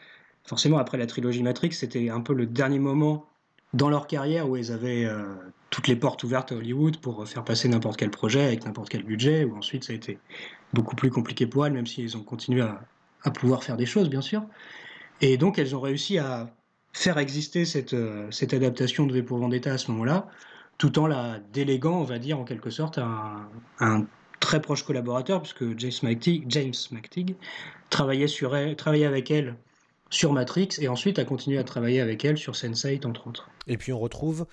forcément, 0.44 0.78
après 0.78 0.96
la 0.96 1.06
trilogie 1.06 1.42
Matrix, 1.42 1.72
c'était 1.72 2.08
un 2.08 2.20
peu 2.20 2.32
le 2.32 2.46
dernier 2.46 2.78
moment 2.78 3.26
dans 3.74 3.90
leur 3.90 4.06
carrière 4.06 4.48
où 4.48 4.56
elles 4.56 4.72
avaient 4.72 5.04
euh, 5.04 5.24
toutes 5.70 5.88
les 5.88 5.96
portes 5.96 6.24
ouvertes 6.24 6.52
à 6.52 6.54
Hollywood 6.54 6.98
pour 6.98 7.28
faire 7.28 7.44
passer 7.44 7.68
n'importe 7.68 7.98
quel 7.98 8.10
projet 8.10 8.44
avec 8.44 8.64
n'importe 8.64 8.88
quel 8.88 9.02
budget, 9.02 9.44
où 9.44 9.56
ensuite 9.56 9.84
ça 9.84 9.92
a 9.92 9.96
été 9.96 10.18
beaucoup 10.72 10.96
plus 10.96 11.10
compliqué 11.10 11.46
pour 11.46 11.66
elles, 11.66 11.72
même 11.72 11.86
si 11.86 12.02
elles 12.02 12.16
ont 12.16 12.22
continué 12.22 12.62
à, 12.62 12.80
pouvoir 13.32 13.64
faire 13.64 13.76
des 13.76 13.86
choses, 13.86 14.08
bien 14.08 14.20
sûr. 14.20 14.44
Et 15.20 15.36
donc 15.36 15.58
elles 15.58 15.74
ont 15.74 15.80
réussi 15.80 16.18
à 16.18 16.54
faire 16.92 17.18
exister 17.18 17.64
cette, 17.64 17.92
euh, 17.92 18.30
cette 18.30 18.54
adaptation 18.54 19.04
de 19.04 19.12
V 19.12 19.22
pour 19.24 19.38
Vendetta 19.38 19.72
à 19.72 19.78
ce 19.78 19.90
moment-là, 19.90 20.28
tout 20.78 20.98
en 21.00 21.08
la 21.08 21.40
déléguant, 21.52 22.00
on 22.00 22.04
va 22.04 22.18
dire, 22.20 22.38
en 22.38 22.44
quelque 22.44 22.70
sorte, 22.70 22.98
à 22.98 23.48
à 23.78 23.86
un 23.86 24.06
très 24.46 24.62
proche 24.62 24.84
collaborateur, 24.84 25.42
puisque 25.42 25.76
James 25.76 25.90
McTeague, 26.04 26.44
James 26.46 26.72
McTeague 26.92 27.34
travaillait, 27.90 28.28
sur 28.28 28.54
elle, 28.54 28.76
travaillait 28.76 29.04
avec 29.04 29.32
elle 29.32 29.56
sur 30.08 30.32
Matrix 30.32 30.68
et 30.78 30.86
ensuite 30.86 31.18
a 31.18 31.24
continué 31.24 31.58
à 31.58 31.64
travailler 31.64 32.00
avec 32.00 32.24
elle 32.24 32.38
sur 32.38 32.52
Sense8 32.52 33.04
entre 33.08 33.26
autres. 33.26 33.50
Et 33.66 33.76
puis 33.76 33.92
on 33.92 33.98
retrouve 33.98 34.46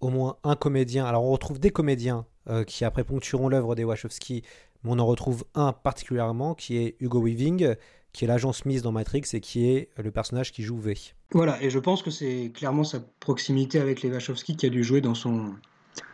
au 0.00 0.08
moins 0.08 0.36
un 0.42 0.56
comédien. 0.56 1.04
Alors 1.04 1.22
on 1.24 1.30
retrouve 1.30 1.60
des 1.60 1.70
comédiens 1.70 2.26
euh, 2.48 2.64
qui 2.64 2.84
après 2.84 3.04
ponctueront 3.04 3.48
l'œuvre 3.48 3.76
des 3.76 3.84
Wachowski, 3.84 4.42
mais 4.82 4.90
on 4.90 4.98
en 4.98 5.06
retrouve 5.06 5.44
un 5.54 5.72
particulièrement 5.72 6.56
qui 6.56 6.78
est 6.78 6.96
Hugo 6.98 7.22
Weaving, 7.22 7.76
qui 8.12 8.24
est 8.24 8.26
l'agent 8.26 8.52
Smith 8.52 8.82
dans 8.82 8.90
Matrix 8.90 9.22
et 9.32 9.40
qui 9.40 9.70
est 9.70 9.90
le 9.96 10.10
personnage 10.10 10.50
qui 10.50 10.64
joue 10.64 10.80
V. 10.80 10.98
Voilà, 11.30 11.62
et 11.62 11.70
je 11.70 11.78
pense 11.78 12.02
que 12.02 12.10
c'est 12.10 12.50
clairement 12.52 12.82
sa 12.82 12.98
proximité 13.20 13.78
avec 13.78 14.02
les 14.02 14.10
Wachowski 14.10 14.56
qui 14.56 14.66
a 14.66 14.70
dû 14.70 14.82
jouer 14.82 15.00
dans 15.00 15.14
son 15.14 15.54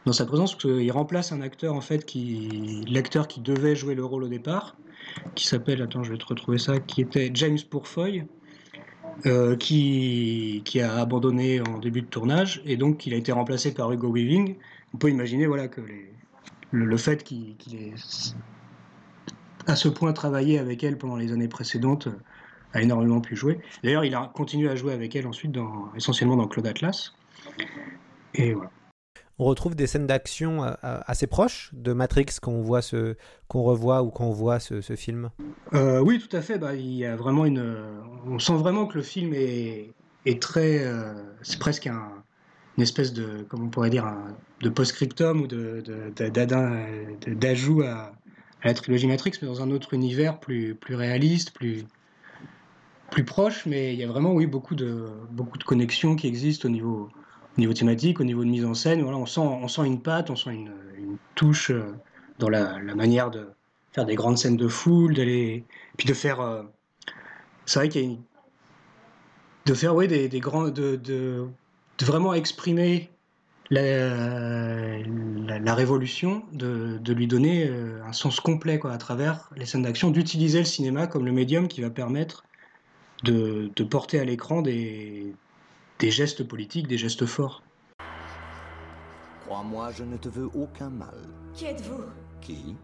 dans 0.06 0.12
sa 0.12 0.24
présence, 0.24 0.54
qu'il 0.54 0.90
remplace 0.92 1.32
un 1.32 1.40
acteur 1.40 1.74
en 1.74 1.80
fait 1.80 2.06
l'acteur 2.88 3.26
qui 3.26 3.40
devait 3.40 3.74
jouer 3.74 3.94
le 3.94 4.04
rôle 4.04 4.24
au 4.24 4.28
départ, 4.28 4.76
qui 5.34 5.46
s'appelle, 5.46 5.82
attends, 5.82 6.04
je 6.04 6.12
vais 6.12 6.18
te 6.18 6.26
retrouver 6.26 6.58
ça, 6.58 6.78
qui 6.78 7.00
était 7.00 7.30
James 7.34 7.58
Pourfoy, 7.68 8.24
euh, 9.26 9.56
qui, 9.56 10.62
a 10.80 11.00
abandonné 11.00 11.60
en 11.60 11.78
début 11.78 12.02
de 12.02 12.06
tournage 12.06 12.62
et 12.66 12.76
donc 12.76 13.06
il 13.06 13.14
a 13.14 13.16
été 13.16 13.32
remplacé 13.32 13.74
par 13.74 13.90
Hugo 13.90 14.12
Weaving. 14.12 14.56
On 14.94 14.98
peut 14.98 15.10
imaginer 15.10 15.46
voilà, 15.46 15.68
que 15.68 15.80
le, 16.70 16.96
fait 16.96 17.24
qu'il 17.24 17.56
qu 17.56 17.76
ait 17.76 17.94
à 19.66 19.74
ce 19.74 19.88
point 19.88 20.12
travaillé 20.12 20.58
avec 20.58 20.84
elle 20.84 20.98
pendant 20.98 21.16
les 21.16 21.32
années 21.32 21.48
précédentes 21.48 22.08
a 22.72 22.82
énormément 22.82 23.20
pu 23.20 23.34
jouer. 23.34 23.58
D'ailleurs, 23.82 24.04
il 24.04 24.14
a 24.14 24.30
continué 24.34 24.68
à 24.68 24.76
jouer 24.76 24.92
avec 24.92 25.16
elle 25.16 25.26
ensuite, 25.26 25.56
essentiellement 25.96 26.36
dans 26.36 26.46
Claude 26.46 26.66
Atlas. 26.66 27.12
Et 28.34 28.52
voilà 28.52 28.70
on 29.38 29.44
retrouve 29.44 29.74
des 29.74 29.86
scènes 29.86 30.06
d'action 30.06 30.64
euh, 30.64 30.72
assez 30.82 31.26
proches 31.26 31.70
de 31.72 31.92
Matrix 31.92 32.26
qu'on 32.40 32.62
voit 32.62 32.80
qu'on 33.48 33.62
revoit 33.62 34.02
ou 34.02 34.10
qu'on 34.10 34.30
voit 34.30 34.60
ce, 34.60 34.80
film. 34.96 35.30
Euh, 35.74 36.00
oui, 36.00 36.18
tout 36.18 36.34
à 36.34 36.40
fait. 36.40 36.58
Bah, 36.58 36.74
il 36.74 36.94
y 36.94 37.04
a 37.04 37.16
vraiment 37.16 37.44
une, 37.44 37.76
on 38.26 38.38
sent 38.38 38.54
vraiment 38.54 38.86
que 38.86 38.96
le 38.96 39.02
film 39.02 39.32
est, 39.34 39.94
très, 40.40 40.84
euh, 40.84 41.12
c'est 41.42 41.58
presque 41.58 41.86
un, 41.86 42.08
une 42.76 42.82
espèce 42.82 43.12
de, 43.12 43.46
comment 43.48 43.66
on 43.66 43.68
pourrait 43.68 43.90
dire, 43.90 44.10
de 44.62 44.68
post-scriptum 44.68 45.42
ou 45.42 45.46
de, 45.46 45.82
d'ajout 47.28 47.82
à, 47.82 48.12
à, 48.62 48.68
la 48.68 48.74
trilogie 48.74 49.06
Matrix, 49.06 49.32
mais 49.42 49.48
dans 49.48 49.62
un 49.62 49.70
autre 49.70 49.92
univers 49.94 50.40
plus, 50.40 50.74
plus 50.74 50.94
réaliste, 50.94 51.52
plus, 51.52 51.84
plus 53.10 53.24
proche, 53.24 53.66
mais 53.66 53.92
il 53.92 54.00
y 54.00 54.04
a 54.04 54.08
vraiment, 54.08 54.32
oui, 54.32 54.46
beaucoup 54.46 54.74
de, 54.74 55.06
beaucoup 55.30 55.58
de 55.58 55.64
connexions 55.64 56.16
qui 56.16 56.26
existent 56.26 56.68
au 56.68 56.72
niveau, 56.72 57.10
au 57.56 57.60
niveau 57.60 57.72
thématique, 57.72 58.20
au 58.20 58.24
niveau 58.24 58.44
de 58.44 58.50
mise 58.50 58.64
en 58.64 58.74
scène. 58.74 59.02
Voilà, 59.02 59.16
on, 59.16 59.26
sent, 59.26 59.40
on 59.40 59.68
sent 59.68 59.86
une 59.86 60.00
patte, 60.00 60.30
on 60.30 60.36
sent 60.36 60.50
une, 60.50 60.72
une 60.98 61.16
touche 61.34 61.70
euh, 61.70 61.94
dans 62.38 62.48
la, 62.48 62.78
manière 62.94 63.30
de 63.30 63.48
faire 63.92 64.04
des 64.04 64.14
grandes 64.14 64.36
scènes 64.36 64.56
de 64.56 64.68
foule, 64.68 65.14
d'aller, 65.14 65.64
puis 65.96 66.06
de 66.06 66.14
faire. 66.14 66.40
Euh, 66.40 66.62
c'est 67.64 67.78
vrai 67.78 67.88
qu'il 67.88 68.02
y 68.02 68.04
a 68.04 68.08
une, 68.08 68.18
de 69.64 69.74
faire, 69.74 69.96
oui, 69.96 70.06
des, 70.06 70.28
des 70.28 70.40
grands, 70.40 70.68
de, 70.68 70.96
de, 70.96 71.46
vraiment 72.02 72.34
exprimer 72.34 73.10
la, 73.70 74.98
la, 75.58 75.74
révolution, 75.74 76.44
de, 76.52 76.98
de, 76.98 77.12
lui 77.12 77.26
donner 77.26 77.66
euh, 77.68 78.00
un 78.06 78.12
sens 78.12 78.38
complet 78.38 78.78
quoi, 78.78 78.92
à 78.92 78.98
travers 78.98 79.50
les 79.56 79.66
scènes 79.66 79.82
d'action, 79.82 80.10
d'utiliser 80.10 80.60
le 80.60 80.64
cinéma 80.66 81.08
comme 81.08 81.24
le 81.24 81.32
médium 81.32 81.66
qui 81.66 81.80
va 81.80 81.90
permettre 81.90 82.44
de 83.24 83.82
porter 83.82 84.20
à 84.20 84.24
l'écran 84.24 84.62
des, 84.62 85.34
des 85.98 86.10
gestes 86.10 86.44
politiques, 86.44 86.88
des 86.88 86.98
gestes 86.98 87.26
forts. 87.26 87.62
Crois-moi, 89.46 89.92
je 89.92 90.04
ne 90.04 90.16
te 90.16 90.28
veux 90.28 90.50
aucun 90.54 90.90
mal. 90.90 91.16
Qui 91.54 91.66
êtes-vous? 91.66 92.04
Qui? 92.40 92.76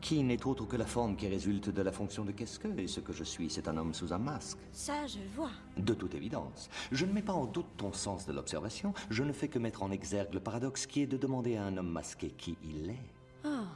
Qui 0.00 0.22
n'est 0.22 0.46
autre 0.46 0.66
que 0.66 0.76
la 0.76 0.86
forme 0.86 1.16
qui 1.16 1.26
résulte 1.28 1.68
de 1.68 1.82
la 1.82 1.92
fonction 1.92 2.24
de 2.24 2.32
qu'est-ce 2.32 2.58
que 2.58 2.68
Et 2.78 2.86
ce 2.86 3.00
que 3.00 3.12
je 3.12 3.24
suis, 3.24 3.50
c'est 3.50 3.68
un 3.68 3.76
homme 3.76 3.92
sous 3.92 4.12
un 4.12 4.18
masque. 4.18 4.58
Ça, 4.72 5.06
je 5.06 5.18
vois. 5.34 5.50
De 5.76 5.94
toute 5.94 6.14
évidence. 6.14 6.70
Je 6.92 7.04
ne 7.04 7.12
mets 7.12 7.22
pas 7.22 7.32
en 7.32 7.44
doute 7.44 7.66
ton 7.76 7.92
sens 7.92 8.26
de 8.26 8.32
l'observation. 8.32 8.94
Je 9.10 9.24
ne 9.24 9.32
fais 9.32 9.48
que 9.48 9.58
mettre 9.58 9.82
en 9.82 9.90
exergue 9.90 10.32
le 10.32 10.40
paradoxe 10.40 10.86
qui 10.86 11.02
est 11.02 11.06
de 11.06 11.16
demander 11.16 11.56
à 11.56 11.64
un 11.64 11.76
homme 11.76 11.90
masqué 11.90 12.28
qui 12.30 12.56
il 12.62 12.90
est. 12.90 13.04
Oh, 13.44 13.66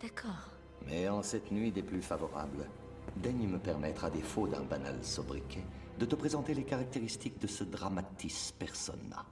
d'accord. 0.00 0.50
Mais 0.86 1.08
en 1.08 1.22
cette 1.22 1.52
nuit 1.52 1.70
des 1.70 1.82
plus 1.82 2.02
favorables, 2.02 2.66
daigne 3.16 3.46
me 3.46 3.58
permettre, 3.58 4.04
à 4.04 4.10
défaut 4.10 4.48
d'un 4.48 4.62
banal 4.62 4.96
sobriquet, 5.02 5.64
de 5.98 6.06
te 6.06 6.14
présenter 6.14 6.54
les 6.54 6.64
caractéristiques 6.64 7.40
de 7.40 7.46
ce 7.46 7.64
dramatis 7.64 8.52
persona. 8.58 9.24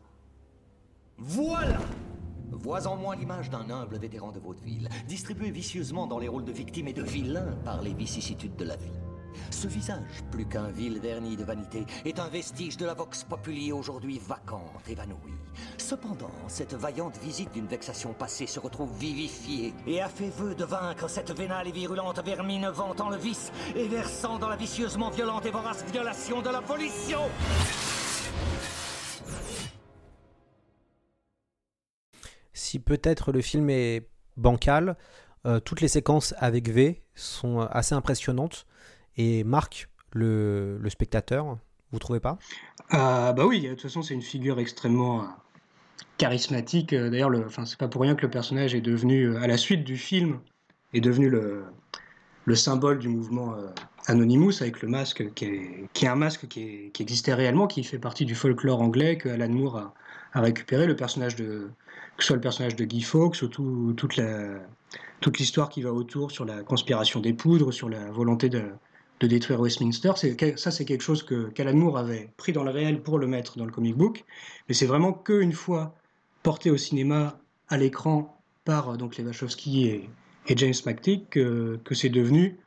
Voilà 1.18 1.78
Vois 2.52 2.86
en 2.86 2.96
moi 2.96 3.14
l'image 3.14 3.48
d'un 3.48 3.70
humble 3.70 3.98
vétéran 3.98 4.32
de 4.32 4.40
vaudeville, 4.40 4.88
distribué 5.06 5.50
vicieusement 5.50 6.06
dans 6.06 6.18
les 6.18 6.28
rôles 6.28 6.44
de 6.44 6.52
victime 6.52 6.88
et 6.88 6.92
de 6.92 7.02
vilain 7.02 7.56
par 7.64 7.80
les 7.80 7.94
vicissitudes 7.94 8.56
de 8.56 8.64
la 8.64 8.76
vie. 8.76 8.90
Ce 9.50 9.68
visage, 9.68 10.24
plus 10.30 10.46
qu'un 10.46 10.68
vil 10.68 11.00
vernis 11.00 11.36
de 11.36 11.44
vanité, 11.44 11.84
est 12.04 12.18
un 12.18 12.28
vestige 12.28 12.76
de 12.76 12.86
la 12.86 12.94
vox 12.94 13.24
populi 13.24 13.72
aujourd'hui 13.72 14.20
vacante, 14.26 14.88
évanouie. 14.88 15.34
Cependant, 15.76 16.30
cette 16.48 16.74
vaillante 16.74 17.18
visite 17.18 17.52
d'une 17.52 17.66
vexation 17.66 18.12
passée 18.12 18.46
se 18.46 18.60
retrouve 18.60 18.90
vivifiée 18.98 19.74
et 19.86 20.00
a 20.00 20.08
fait 20.08 20.30
vœu 20.30 20.54
de 20.54 20.64
vaincre 20.64 21.08
cette 21.08 21.36
vénale 21.36 21.68
et 21.68 21.72
virulente 21.72 22.22
vermine 22.24 22.68
vantant 22.68 23.10
le 23.10 23.16
vice 23.16 23.52
et 23.74 23.88
versant 23.88 24.38
dans 24.38 24.48
la 24.48 24.56
vicieusement 24.56 25.10
violente 25.10 25.46
et 25.46 25.50
vorace 25.50 25.84
violation 25.90 26.42
de 26.42 26.50
la 26.50 26.60
volition. 26.60 27.20
Si 32.52 32.78
peut-être 32.78 33.32
le 33.32 33.40
film 33.40 33.68
est 33.70 34.08
bancal, 34.36 34.96
euh, 35.46 35.58
toutes 35.58 35.80
les 35.80 35.88
séquences 35.88 36.34
avec 36.38 36.68
V 36.68 37.02
sont 37.14 37.60
assez 37.60 37.94
impressionnantes 37.94 38.66
et 39.16 39.44
marquent 39.44 39.88
le, 40.12 40.80
spectateur. 40.88 41.58
Vous 41.92 41.98
trouvez 41.98 42.20
pas? 42.20 42.38
Euh, 42.94 43.32
Bah 43.32 43.46
oui, 43.46 43.62
de 43.62 43.70
toute 43.70 43.82
façon 43.82 44.02
c'est 44.02 44.14
une 44.14 44.22
figure 44.22 44.58
extrêmement 44.58 45.28
charismatique. 46.18 46.94
D'ailleurs, 46.94 47.30
enfin 47.46 47.64
c'est 47.64 47.78
pas 47.78 47.88
pour 47.88 48.02
rien 48.02 48.14
que 48.14 48.22
le 48.22 48.30
personnage 48.30 48.74
est 48.74 48.80
devenu, 48.80 49.36
à 49.36 49.46
la 49.46 49.56
suite 49.56 49.84
du 49.84 49.96
film, 49.96 50.40
est 50.92 51.00
devenu 51.00 51.28
le, 51.28 51.64
le 52.44 52.54
symbole 52.54 52.98
du 52.98 53.08
mouvement 53.08 53.54
euh, 53.54 53.68
Anonymous 54.06 54.60
avec 54.60 54.82
le 54.82 54.88
masque 54.88 55.32
qui 55.34 55.44
est, 55.44 56.06
un 56.06 56.14
masque 56.14 56.48
qui, 56.48 56.62
est, 56.62 57.00
existait 57.00 57.34
réellement, 57.34 57.66
qui 57.66 57.84
fait 57.84 57.98
partie 57.98 58.24
du 58.24 58.34
folklore 58.34 58.80
anglais 58.80 59.16
que 59.16 59.28
Alan 59.28 59.48
Moore 59.48 59.92
a, 60.32 60.40
récupéré. 60.40 60.86
Le 60.86 60.96
personnage 60.96 61.36
de, 61.36 61.70
que 62.16 62.22
ce 62.22 62.28
soit 62.28 62.36
le 62.36 62.42
personnage 62.42 62.76
de 62.76 62.84
Guy 62.84 63.02
Fawkes 63.02 63.42
ou 63.42 63.48
tout, 63.48 63.94
toute 63.94 65.38
l'histoire 65.38 65.68
qui 65.68 65.82
va 65.82 65.92
autour 65.92 66.30
sur 66.30 66.44
la 66.44 66.62
conspiration 66.62 67.20
des 67.20 67.32
poudres, 67.32 67.72
sur 67.72 67.88
la 67.88 68.10
volonté 68.10 68.48
de, 68.48 68.64
de 69.20 69.26
détruire 69.26 69.60
Westminster. 69.60 70.12
Ça, 70.56 70.70
c'est 70.70 70.84
quelque 70.84 71.02
chose 71.02 71.22
que 71.22 71.50
qu'Alan 71.50 71.76
Moore 71.76 71.98
avait 71.98 72.30
pris 72.36 72.52
dans 72.52 72.64
le 72.64 72.70
réel 72.70 73.02
pour 73.02 73.18
le 73.18 73.26
mettre 73.26 73.58
dans 73.58 73.66
le 73.66 73.70
comic 73.70 73.94
book, 73.96 74.24
mais 74.68 74.74
c'est 74.74 74.86
vraiment 74.86 75.12
qu'une 75.12 75.52
fois 75.52 75.94
porté 76.42 76.70
au 76.70 76.78
cinéma, 76.78 77.38
à 77.68 77.76
l'écran, 77.76 78.42
par 78.64 78.96
donc 78.96 79.16
les 79.16 79.24
Wachowski 79.24 79.86
et, 79.86 80.10
James 80.56 80.74
McTeague 80.84 81.28
que, 81.28 81.78
c'est 81.92 82.08
devenu. 82.08 82.58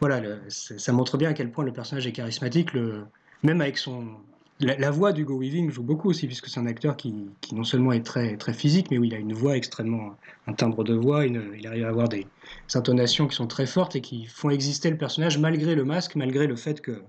Voilà, 0.00 0.22
ça 0.48 0.92
montre 0.92 1.16
bien 1.16 1.30
à 1.30 1.34
quel 1.34 1.52
point 1.52 1.64
le 1.64 1.72
personnage 1.72 2.06
est 2.06 2.12
charismatique, 2.12 2.72
le, 2.72 3.04
même 3.44 3.60
avec 3.60 3.78
son. 3.78 4.16
La, 4.62 4.78
la 4.78 4.90
voix 4.90 5.12
d'Hugo 5.12 5.38
Weaving 5.38 5.70
joue 5.70 5.82
beaucoup 5.82 6.08
aussi, 6.08 6.26
puisque 6.26 6.46
c'est 6.48 6.60
un 6.60 6.66
acteur 6.66 6.96
qui, 6.96 7.12
non 7.52 7.64
seulement 7.64 7.92
est 7.92 8.04
très, 8.04 8.36
très 8.36 8.54
physique, 8.54 8.90
mais 8.90 8.98
oui, 8.98 9.08
il 9.08 9.14
a 9.14 9.18
une 9.18 9.32
voix 9.32 9.56
extrêmement. 9.56 10.16
un 10.46 10.52
timbre 10.52 10.84
de 10.84 10.94
voix, 10.94 11.26
il 11.26 11.66
arrive 11.66 11.84
à 11.84 11.88
avoir 11.88 12.08
des, 12.08 12.26
intonations 12.74 13.26
qui 13.26 13.36
sont 13.36 13.48
très 13.48 13.66
fortes 13.66 13.96
et 13.96 14.00
qui 14.00 14.24
font 14.26 14.48
exister 14.48 14.88
le 14.88 14.96
personnage 14.96 15.36
malgré 15.36 15.74
le 15.74 15.84
masque, 15.84 16.14
malgré 16.14 16.46
le 16.46 16.56
fait 16.56 16.80
que, 16.80 17.02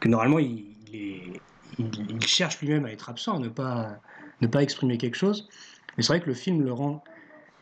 que 0.00 0.08
normalement 0.08 0.38
il, 0.38 0.66
il 1.78 2.26
cherche 2.26 2.60
lui-même 2.60 2.84
à 2.84 2.92
être 2.92 3.08
absent, 3.08 3.36
à 3.36 3.38
ne 3.38 3.48
pas, 3.48 4.00
ne 4.40 4.46
pas 4.46 4.62
exprimer 4.62 4.98
quelque 4.98 5.16
chose. 5.16 5.48
Mais 5.96 6.02
c'est 6.02 6.12
vrai 6.12 6.20
que 6.20 6.26
le 6.26 6.34
film 6.34 6.62
le 6.62 6.72
rend 6.72 7.02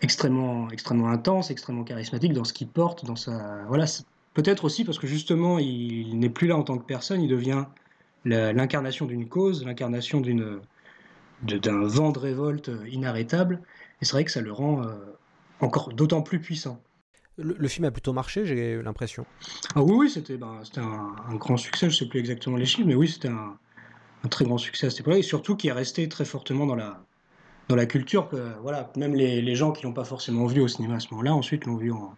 extrêmement, 0.02 0.70
extrêmement 0.70 1.08
intense, 1.08 1.50
extrêmement 1.50 1.84
charismatique 1.84 2.32
dans 2.32 2.44
ce 2.44 2.52
qu'il 2.52 2.68
porte, 2.68 3.04
dans 3.04 3.16
sa. 3.16 3.64
Voilà, 3.68 3.84
peut-être 4.34 4.64
aussi 4.64 4.84
parce 4.84 4.98
que 4.98 5.06
justement, 5.06 5.58
il 5.58 6.18
n'est 6.18 6.30
plus 6.30 6.48
là 6.48 6.56
en 6.56 6.62
tant 6.62 6.78
que 6.78 6.84
personne, 6.84 7.22
il 7.22 7.28
devient 7.28 7.66
l'incarnation 8.24 9.06
d'une 9.06 9.28
cause, 9.28 9.64
l'incarnation 9.64 10.20
d'une 10.20 10.60
d'un 11.42 11.84
vent 11.84 12.10
de 12.12 12.18
révolte 12.18 12.70
inarrêtable. 12.90 13.62
Et 14.00 14.04
c'est 14.04 14.12
vrai 14.12 14.24
que 14.24 14.30
ça 14.30 14.40
le 14.40 14.52
rend 14.52 14.82
euh, 14.82 14.94
encore 15.60 15.92
d'autant 15.92 16.22
plus 16.22 16.40
puissant. 16.40 16.82
Le, 17.38 17.56
le, 17.58 17.68
film 17.68 17.86
a 17.86 17.90
plutôt 17.90 18.12
marché, 18.12 18.44
j'ai 18.44 18.82
l'impression. 18.82 19.24
Ah 19.74 19.82
oui, 19.82 19.94
oui, 19.96 20.10
c'était 20.10 20.36
ben, 20.36 20.60
un, 20.76 21.16
un, 21.28 21.34
grand 21.36 21.56
succès. 21.56 21.88
Je 21.88 21.96
sais 21.96 22.06
plus 22.06 22.20
exactement 22.20 22.56
les 22.56 22.66
chiffres, 22.66 22.86
mais 22.86 22.94
oui, 22.94 23.08
c'était 23.08 23.28
un, 23.28 23.56
un, 24.24 24.28
très 24.28 24.44
grand 24.44 24.58
succès 24.58 24.88
à 24.88 24.90
cette 24.90 25.00
époque-là, 25.00 25.18
et 25.18 25.22
surtout 25.22 25.56
qui 25.56 25.68
est 25.68 25.72
resté 25.72 26.08
très 26.08 26.24
fortement 26.24 26.66
dans 26.66 26.74
la 26.74 27.02
dans 27.68 27.76
la 27.76 27.86
culture 27.86 28.28
que 28.28 28.52
voilà, 28.62 28.90
même 28.96 29.14
les, 29.14 29.40
les 29.40 29.54
gens 29.54 29.70
qui 29.70 29.84
l'ont 29.84 29.92
pas 29.92 30.04
forcément 30.04 30.46
vu 30.46 30.60
au 30.60 30.66
cinéma 30.66 30.96
à 30.96 31.00
ce 31.00 31.06
moment-là, 31.12 31.32
ensuite 31.34 31.66
l'ont 31.66 31.76
vu 31.76 31.92
en, 31.92 32.16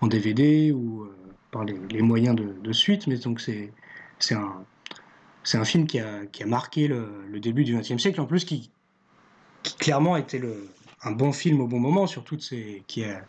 en, 0.00 0.06
DVD 0.06 0.72
ou 0.72 1.02
euh, 1.02 1.14
par 1.50 1.64
les, 1.64 1.78
les, 1.90 2.00
moyens 2.00 2.34
de, 2.34 2.54
de, 2.58 2.72
suite. 2.72 3.06
Mais 3.06 3.18
donc 3.18 3.38
c'est 3.40 3.70
c'est 4.18 4.34
un 4.34 4.64
c'est 5.48 5.56
un 5.56 5.64
film 5.64 5.86
qui 5.86 5.98
a, 5.98 6.26
qui 6.26 6.42
a 6.42 6.46
marqué 6.46 6.88
le, 6.88 7.40
début 7.40 7.64
du 7.64 7.74
XXe 7.74 7.96
siècle, 7.96 8.20
en 8.20 8.26
plus 8.26 8.44
qui, 8.44 8.70
clairement 9.78 10.14
était 10.18 10.38
le, 10.38 10.68
un 11.02 11.12
bon 11.12 11.32
film 11.32 11.62
au 11.62 11.66
bon 11.66 11.80
moment, 11.80 12.06
sur 12.06 12.22
toutes 12.22 12.42
ces 12.42 12.82
qui 12.86 13.02
a, 13.04 13.24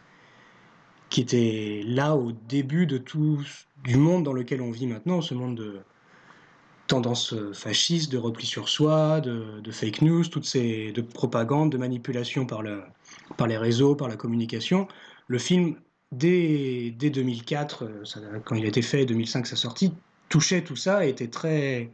qui 1.10 1.22
était 1.22 1.82
là 1.86 2.18
au 2.18 2.34
début 2.34 2.88
de 2.88 2.98
tout 2.98 3.42
du 3.86 3.96
monde 3.96 4.26
dans 4.26 4.34
lequel 4.34 4.62
on 4.62 4.70
vit 4.70 4.86
maintenant, 4.86 5.22
ce 5.22 5.34
monde 5.34 5.56
de 5.56 5.80
tendance 6.88 7.34
fasciste, 7.54 8.12
de 8.12 8.18
repli 8.18 8.46
sur 8.46 8.68
soi, 8.68 9.22
de, 9.22 9.72
fake 9.72 10.02
news, 10.02 10.26
toutes 10.26 10.46
ces 10.46 10.92
de 10.92 11.02
propagande, 11.02 11.72
de 11.72 11.78
manipulation 11.78 12.46
par, 12.46 12.64
le, 12.64 12.84
par 13.38 13.48
les 13.48 13.58
réseaux, 13.58 13.96
par 13.96 14.10
la 14.10 14.18
communication. 14.18 14.90
Le 15.28 15.38
film, 15.38 15.78
dès, 16.12 16.94
dès 16.98 17.12
2004, 17.12 18.02
ça, 18.04 18.20
quand 18.44 18.56
il 18.56 18.66
a 18.66 18.68
été 18.68 18.82
fait, 18.82 19.06
2005 19.06 19.48
sa 19.48 19.56
sortie, 19.56 19.94
touchait 20.28 20.64
tout 20.64 20.76
ça 20.76 21.06
était 21.06 21.30
très 21.30 21.90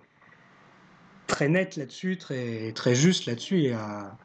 très 1.28 1.50
net 1.50 1.76
là-dessus, 1.76 2.18
très 2.18 2.72
très 2.74 2.96
juste 2.96 3.26
là-dessus. 3.26 3.64
Et 3.64 3.74
a, 3.74 4.18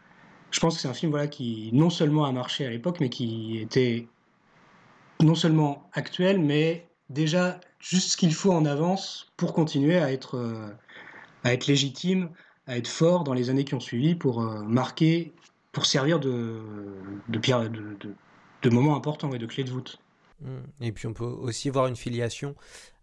je 0.50 0.60
pense 0.60 0.76
que 0.76 0.80
c'est 0.80 0.88
un 0.88 0.94
film 0.94 1.10
voilà 1.10 1.28
qui 1.28 1.70
non 1.72 1.90
seulement 1.90 2.24
a 2.24 2.32
marché 2.32 2.66
à 2.66 2.70
l'époque, 2.70 2.98
mais 3.00 3.08
qui 3.08 3.58
était 3.58 4.06
non 5.22 5.34
seulement 5.34 5.88
actuel, 5.92 6.40
mais 6.40 6.88
déjà 7.08 7.60
juste 7.78 8.12
ce 8.12 8.16
qu'il 8.16 8.34
faut 8.34 8.52
en 8.52 8.64
avance 8.64 9.30
pour 9.36 9.52
continuer 9.52 9.98
à 9.98 10.12
être, 10.12 10.36
euh, 10.36 10.68
à 11.44 11.52
être 11.52 11.66
légitime, 11.66 12.30
à 12.66 12.76
être 12.76 12.88
fort 12.88 13.24
dans 13.24 13.34
les 13.34 13.50
années 13.50 13.64
qui 13.64 13.74
ont 13.74 13.80
suivi 13.80 14.14
pour 14.14 14.42
euh, 14.42 14.62
marquer, 14.62 15.32
pour 15.72 15.86
servir 15.86 16.20
de, 16.20 16.62
de, 17.28 17.38
de, 17.38 17.68
de, 17.68 18.14
de 18.62 18.70
moments 18.70 18.96
importants 18.96 19.32
et 19.32 19.38
de 19.38 19.46
clés 19.46 19.64
de 19.64 19.70
voûte. 19.70 19.98
Et 20.80 20.90
puis 20.90 21.06
on 21.06 21.12
peut 21.12 21.24
aussi 21.24 21.68
voir 21.68 21.86
une 21.86 21.96
filiation 21.96 22.54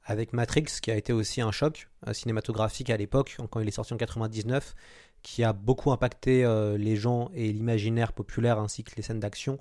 avec 0.08 0.34
Matrix, 0.34 0.66
qui 0.82 0.90
a 0.90 0.96
été 0.96 1.14
aussi 1.14 1.42
un 1.42 1.52
choc 1.52 1.90
cinématographique 2.14 2.90
à 2.90 2.98
l'époque, 2.98 3.38
quand 3.52 3.60
il 3.60 3.68
est 3.68 3.72
sorti 3.72 3.94
en 3.94 3.98
99, 3.98 4.74
qui 5.22 5.44
a 5.44 5.54
beaucoup 5.54 5.92
impacté 5.92 6.46
euh, 6.46 6.78
les 6.78 6.96
gens 6.96 7.30
et 7.36 7.52
l'imaginaire 7.52 8.14
populaire 8.14 8.60
ainsi 8.60 8.84
que 8.84 8.96
les 8.96 9.04
scènes 9.04 9.20
d'action. 9.20 9.60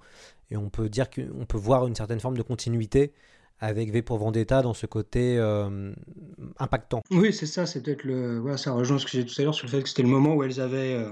Et 0.50 0.56
on 0.56 0.70
peut 0.70 0.88
dire 0.88 1.10
qu'on 1.10 1.44
peut 1.44 1.58
voir 1.58 1.86
une 1.86 1.94
certaine 1.94 2.20
forme 2.20 2.36
de 2.36 2.42
continuité 2.42 3.12
avec 3.58 3.90
V 3.90 4.02
pour 4.02 4.18
Vendetta 4.18 4.62
dans 4.62 4.74
ce 4.74 4.86
côté 4.86 5.38
euh, 5.38 5.92
impactant. 6.58 7.02
Oui, 7.10 7.32
c'est 7.32 7.46
ça, 7.46 7.66
c'est 7.66 7.82
peut-être 7.82 8.04
le. 8.04 8.38
Voilà, 8.38 8.56
ça 8.56 8.72
rejoint 8.72 8.98
ce 8.98 9.04
que 9.04 9.10
j'ai 9.10 9.24
dit 9.24 9.34
tout 9.34 9.40
à 9.40 9.44
l'heure 9.44 9.54
sur 9.54 9.66
le 9.66 9.70
fait 9.70 9.82
que 9.82 9.88
c'était 9.88 10.02
le 10.02 10.08
moment 10.08 10.34
où 10.34 10.42
elles 10.42 10.60
avaient. 10.60 10.94
Euh, 10.94 11.10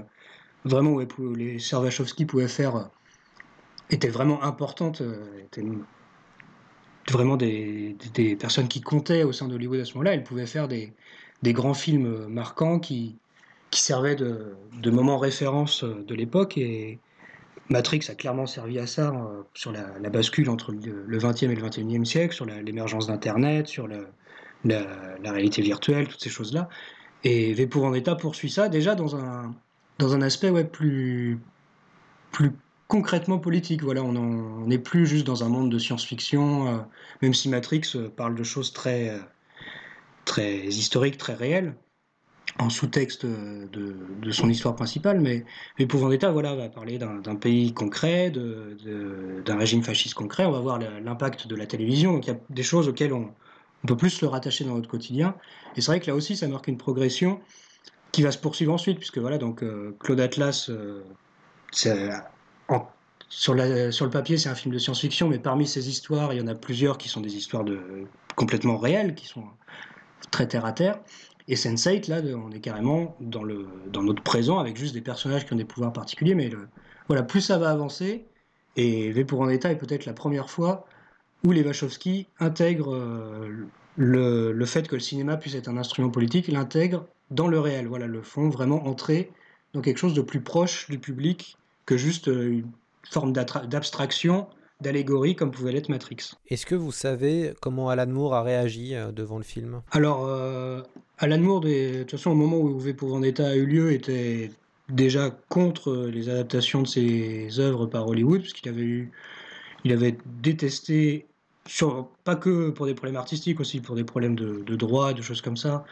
vraiment, 0.63 0.91
où, 0.91 1.33
les 1.33 1.59
Servachowski 1.59 2.25
pouvaient 2.25 2.47
faire. 2.47 2.75
Euh, 2.75 2.83
étaient 3.91 4.09
vraiment 4.09 4.41
importantes, 4.41 5.03
vraiment 7.11 7.37
des, 7.37 7.95
personnes 8.39 8.67
qui 8.67 8.81
comptaient 8.81 9.23
au 9.23 9.31
sein 9.31 9.47
d'Hollywood 9.47 9.79
à 9.79 9.85
ce 9.85 9.93
moment-là. 9.93 10.13
Elles 10.13 10.23
pouvaient 10.23 10.45
faire 10.45 10.67
des, 10.67 10.93
grands 11.43 11.73
films 11.73 12.27
marquants 12.27 12.79
qui, 12.79 13.17
servaient 13.71 14.15
de, 14.15 14.55
de 14.81 14.89
moments 14.89 15.17
référence 15.17 15.83
de 15.83 16.15
l'époque. 16.15 16.57
Et 16.57 16.99
Matrix 17.69 18.01
a 18.09 18.15
clairement 18.15 18.45
servi 18.45 18.79
à 18.79 18.87
ça 18.87 19.09
euh, 19.09 19.41
sur 19.53 19.71
la, 19.71 20.09
bascule 20.09 20.49
entre 20.49 20.71
le, 20.71 21.17
20e 21.17 21.49
et 21.49 21.55
le 21.55 21.67
21e 21.67 22.05
siècle, 22.05 22.33
sur 22.33 22.45
l'émergence 22.45 23.07
d'Internet, 23.07 23.67
sur 23.67 23.87
la, 23.87 24.01
réalité 25.23 25.61
virtuelle, 25.61 26.07
toutes 26.07 26.21
ces 26.21 26.29
choses-là. 26.29 26.69
Et 27.23 27.53
V 27.53 27.65
pour 27.65 27.81
Vendetta 27.83 28.15
poursuit 28.15 28.51
ça 28.51 28.69
déjà 28.69 28.93
dans 28.93 29.15
un, 29.15 30.21
aspect 30.21 30.49
ouais, 30.51 30.63
plus 30.63 31.39
concrètement 32.87 33.39
politique. 33.39 33.83
Voilà, 33.83 34.03
on 34.03 34.65
n'est 34.65 34.79
plus 34.79 35.05
juste 35.05 35.25
dans 35.25 35.43
un 35.43 35.49
monde 35.49 35.71
de 35.71 35.79
science-fiction, 35.79 36.67
euh, 36.67 36.77
même 37.21 37.33
si 37.33 37.49
Matrix 37.49 37.81
euh, 37.95 38.09
parle 38.09 38.35
de 38.35 38.43
choses 38.43 38.73
très, 38.73 39.09
euh, 39.09 39.19
très 40.25 40.65
historiques, 40.67 41.17
très 41.17 41.33
réelles, 41.33 41.75
en 42.59 42.69
sous-texte 42.69 43.25
de, 43.25 44.31
son 44.31 44.49
histoire 44.49 44.75
principale. 44.75 45.19
Mais, 45.19 45.45
mais 45.77 45.85
pour 45.85 45.99
Vendetta, 45.99 46.31
voilà, 46.31 46.55
va 46.55 46.69
parler 46.69 46.97
d'un 46.97 47.35
pays 47.35 47.73
concret, 47.73 48.31
d'un 48.31 49.57
régime 49.57 49.83
fasciste 49.83 50.13
concret. 50.13 50.45
On 50.45 50.51
va 50.51 50.59
voir 50.59 50.79
l'impact 50.79 51.47
de 51.47 51.55
la 51.55 51.65
télévision. 51.65 52.13
Donc 52.13 52.27
il 52.27 52.29
y 52.29 52.33
a 52.33 52.39
des 52.49 52.63
choses 52.63 52.87
auxquelles 52.87 53.11
on, 53.11 53.29
on 53.83 53.87
peut 53.87 53.97
plus 53.97 54.21
le 54.21 54.29
rattacher 54.29 54.63
dans 54.63 54.75
notre 54.75 54.87
quotidien. 54.87 55.35
Et 55.75 55.81
c'est 55.81 55.91
vrai 55.91 55.99
que 55.99 56.07
là 56.07 56.15
aussi, 56.15 56.37
ça 56.37 56.47
marque 56.47 56.67
une 56.69 56.77
progression 56.77 57.41
qui 58.13 58.21
va 58.21 58.31
se 58.31 58.37
poursuivre 58.37 58.73
ensuite, 58.73 58.99
puisque 58.99 59.17
voilà, 59.17 59.37
donc 59.37 59.61
Claude 59.99 60.21
Atlas, 60.21 60.71
sur, 63.27 63.55
sur, 63.91 64.05
le 64.05 64.11
papier, 64.11 64.37
c'est 64.37 64.49
un 64.49 64.55
film 64.55 64.73
de 64.73 64.79
science-fiction, 64.79 65.27
mais 65.27 65.39
parmi 65.39 65.67
ces 65.67 65.89
histoires, 65.89 66.33
il 66.33 66.39
y 66.39 66.41
en 66.41 66.47
a 66.47 66.55
plusieurs 66.55 66.97
qui 66.97 67.09
sont 67.09 67.21
des 67.21 67.35
histoires 67.35 67.63
de, 67.63 68.05
complètement 68.35 68.77
réelles, 68.77 69.15
qui 69.15 69.25
sont 69.25 69.43
très 70.31 70.47
terre 70.47 70.65
à 70.65 70.71
terre. 70.71 70.99
Et 71.47 71.55
Sense8, 71.55 72.09
là, 72.09 72.21
on 72.35 72.51
est 72.51 72.59
carrément 72.59 73.15
dans, 73.19 73.43
le, 73.43 73.67
dans 73.91 74.03
notre 74.03 74.23
présent, 74.23 74.59
avec 74.59 74.77
juste 74.77 74.93
des 74.93 75.01
personnages 75.01 75.45
qui 75.45 75.53
ont 75.53 75.57
des 75.57 75.65
pouvoirs 75.65 75.93
particuliers. 75.93 76.35
Mais 76.35 76.49
voilà, 77.07 77.23
plus 77.23 77.41
ça 77.41 77.57
va 77.57 77.69
avancer, 77.71 78.25
et 78.75 79.11
V 79.11 79.25
pour 79.25 79.41
en 79.41 79.49
état 79.49 79.71
est 79.71 79.77
peut-être 79.77 80.05
la 80.05 80.13
première 80.13 80.49
fois 80.49 80.85
où 81.43 81.51
les 81.51 81.63
Wachowski 81.63 82.27
intègrent 82.39 82.95
euh, 82.95 83.67
le, 83.95 84.51
le, 84.51 84.65
fait 84.65 84.87
que 84.87 84.95
le 84.95 85.01
cinéma 85.01 85.37
puisse 85.37 85.55
être 85.55 85.67
un 85.67 85.77
instrument 85.77 86.09
politique, 86.09 86.47
l'intègrent 86.47 87.05
dans 87.29 87.47
le 87.47 87.59
réel. 87.59 87.87
Voilà, 87.87 88.07
le 88.07 88.21
font 88.21 88.49
vraiment 88.49 88.87
entrer 88.87 89.31
dans 89.73 89.81
quelque 89.81 89.97
chose 89.97 90.15
de 90.15 90.21
plus 90.21 90.41
proche 90.41 90.89
du 90.89 90.97
public 90.99 91.57
que 91.85 91.97
juste 91.97 92.27
euh, 92.27 92.49
une 92.49 92.71
forme 93.09 93.33
d'abstraction, 93.33 94.47
d'allégorie 94.81 95.35
comme 95.35 95.51
pouvait 95.51 95.71
l'être 95.71 95.89
Matrix. 95.89 96.17
Est-ce 96.49 96.65
que 96.65 96.75
vous 96.75 96.91
savez 96.91 97.53
comment 97.61 97.89
Alan 97.89 98.07
Moore 98.07 98.35
a 98.35 98.43
réagi 98.43 98.95
euh, 98.95 99.11
devant 99.11 99.37
le 99.37 99.43
film? 99.43 99.81
Alors, 99.91 100.25
euh, 100.25 100.81
Alan 101.17 101.39
Moore, 101.39 101.61
de 101.61 101.99
toute 101.99 102.11
façon, 102.11 102.31
au 102.31 102.35
moment 102.35 102.57
où 102.57 102.77
V 102.77 102.93
pour 102.93 103.09
Vendetta 103.09 103.47
a 103.47 103.55
eu 103.55 103.65
lieu, 103.65 103.91
était 103.93 104.51
déjà 104.89 105.31
contre 105.49 106.07
les 106.11 106.29
adaptations 106.29 106.81
de 106.81 106.87
ses 106.87 107.59
œuvres 107.59 107.85
par 107.85 108.07
Hollywood, 108.07 108.41
puisqu'il 108.41 108.69
avait 108.69 108.81
eu, 108.81 109.11
il 109.83 109.93
avait 109.93 110.17
détesté, 110.41 111.25
sur, 111.67 112.09
pas 112.23 112.35
que 112.35 112.69
pour 112.69 112.85
des 112.85 112.93
problèmes 112.93 113.15
artistiques, 113.15 113.59
aussi 113.59 113.79
pour 113.79 113.95
des 113.95 114.03
problèmes 114.03 114.35
de, 114.35 114.61
de 114.63 114.75
droit, 114.75 115.13
de 115.13 115.21
choses 115.21 115.41
comme 115.41 115.57
ça, 115.57 115.85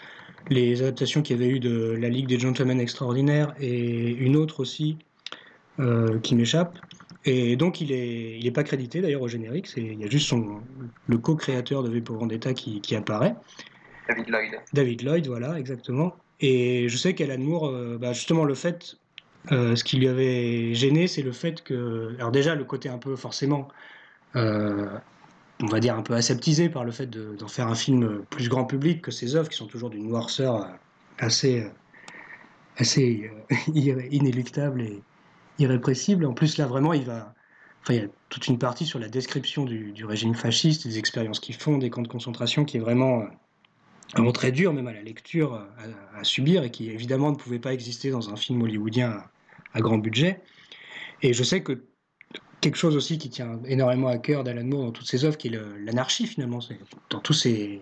les 0.49 0.81
adaptations 0.81 1.21
qu'il 1.21 1.39
y 1.39 1.43
avait 1.43 1.51
eu 1.51 1.59
de 1.59 1.97
La 1.99 2.09
Ligue 2.09 2.27
des 2.27 2.37
Gentlemen 2.37 2.79
Extraordinaires 2.79 3.55
et 3.59 4.11
une 4.11 4.35
autre 4.35 4.59
aussi, 4.59 4.97
qui 6.21 6.35
m'échappe. 6.35 6.77
Et 7.25 7.55
donc 7.55 7.79
il 7.79 7.91
est, 7.91 8.37
il 8.37 8.45
est 8.45 8.51
pas 8.51 8.63
crédité 8.63 9.01
d'ailleurs 9.01 9.21
au 9.21 9.27
générique, 9.27 9.67
c'est, 9.67 9.81
il 9.81 9.99
y 9.99 10.03
a 10.03 10.09
juste 10.09 10.27
son, 10.27 10.61
le 11.07 11.17
co-créateur 11.17 11.83
de 11.83 11.89
V 11.89 12.01
pour 12.01 12.17
Vendetta 12.17 12.53
qui, 12.53 12.81
qui, 12.81 12.95
apparaît. 12.95 13.35
David 14.09 14.29
Lloyd. 14.29 14.51
David 14.73 15.03
Lloyd, 15.03 15.27
voilà, 15.27 15.57
exactement. 15.57 16.15
Et 16.41 16.89
je 16.89 16.97
sais 16.97 17.15
qu'Alan 17.15 17.37
Moore, 17.37 17.67
euh, 17.67 17.97
bah 17.97 18.11
justement 18.11 18.43
le 18.43 18.55
fait, 18.55 18.97
euh, 19.53 19.75
ce 19.77 19.83
qui 19.85 19.97
lui 19.97 20.09
avait 20.09 20.73
gêné, 20.73 21.07
c'est 21.07 21.21
le 21.21 21.31
fait 21.31 21.63
que, 21.63 22.13
alors 22.17 22.31
déjà 22.31 22.55
le 22.55 22.65
côté 22.65 22.89
un 22.89 22.97
peu 22.97 23.15
forcément, 23.15 23.69
euh, 24.35 24.89
on 25.61 25.67
va 25.67 25.79
dire 25.79 25.95
un 25.95 26.01
peu 26.01 26.15
aseptisé 26.15 26.67
par 26.67 26.83
le 26.83 26.91
fait 26.91 27.05
de, 27.07 27.35
d'en 27.37 27.47
faire 27.47 27.67
un 27.67 27.75
film 27.75 28.25
plus 28.29 28.49
grand 28.49 28.65
public 28.65 29.01
que 29.01 29.11
ses 29.11 29.37
œuvres 29.37 29.47
qui 29.47 29.55
sont 29.55 29.67
toujours 29.67 29.89
d'une 29.89 30.09
noirceur 30.09 30.67
assez, 31.19 31.65
assez 32.75 33.31
inéluctable 33.73 34.81
et 34.81 35.01
irrépressible. 35.59 36.25
En 36.25 36.33
plus, 36.33 36.57
là, 36.57 36.67
vraiment, 36.67 36.93
il 36.93 37.03
va. 37.03 37.33
Enfin, 37.81 37.95
il 37.95 38.01
y 38.01 38.03
a 38.03 38.07
toute 38.29 38.47
une 38.47 38.57
partie 38.57 38.85
sur 38.85 38.99
la 38.99 39.09
description 39.09 39.65
du, 39.65 40.05
régime 40.05 40.35
fasciste, 40.35 40.87
des 40.87 40.97
expériences 40.97 41.39
qu'ils 41.39 41.55
font, 41.55 41.77
des 41.77 41.89
camps 41.89 42.01
de 42.01 42.07
concentration, 42.07 42.63
qui 42.63 42.77
est 42.77 42.79
vraiment, 42.79 43.21
euh, 43.21 43.25
vraiment 44.13 44.31
très 44.31 44.53
dur, 44.53 44.73
même 44.73 44.87
à 44.87 44.93
la 44.93 45.01
lecture, 45.01 45.53
à, 45.55 46.19
à, 46.19 46.23
subir, 46.23 46.63
et 46.63 46.71
qui 46.71 46.89
évidemment 46.89 47.31
ne 47.31 47.35
pouvait 47.35 47.59
pas 47.59 47.73
exister 47.73 48.09
dans 48.09 48.29
un 48.29 48.37
film 48.37 48.61
hollywoodien 48.61 49.11
à, 49.11 49.31
à 49.73 49.81
grand 49.81 49.97
budget. 49.97 50.41
Et 51.21 51.33
je 51.33 51.43
sais 51.43 51.61
que 51.61 51.83
quelque 52.61 52.77
chose 52.77 52.95
aussi 52.95 53.17
qui 53.17 53.29
tient 53.29 53.59
énormément 53.65 54.07
à 54.07 54.17
cœur 54.17 54.45
d'Alan 54.45 54.63
Moore 54.63 54.85
dans 54.85 54.91
toutes 54.91 55.07
ses 55.07 55.25
œuvres, 55.25 55.37
qui 55.37 55.49
est 55.49 55.59
l'anarchie 55.83 56.25
finalement. 56.25 56.59
Dans 57.09 57.19
tous 57.19 57.33
ses, 57.33 57.81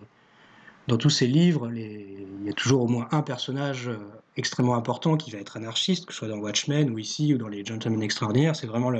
dans 0.91 0.97
tous 0.97 1.09
ses 1.09 1.25
livres, 1.25 1.71
il 1.73 2.43
y 2.43 2.49
a 2.49 2.53
toujours 2.53 2.81
au 2.81 2.87
moins 2.87 3.07
un 3.11 3.21
personnage 3.21 3.87
euh, 3.87 3.97
extrêmement 4.35 4.75
important 4.75 5.15
qui 5.15 5.31
va 5.31 5.37
être 5.37 5.55
anarchiste, 5.55 6.05
que 6.05 6.11
ce 6.11 6.19
soit 6.19 6.27
dans 6.27 6.39
Watchmen 6.39 6.89
ou 6.89 6.99
ici 6.99 7.33
ou 7.33 7.37
dans 7.37 7.47
les 7.47 7.63
Gentlemen 7.63 8.03
Extraordinaires. 8.03 8.57
C'est 8.57 8.67
vraiment 8.67 8.91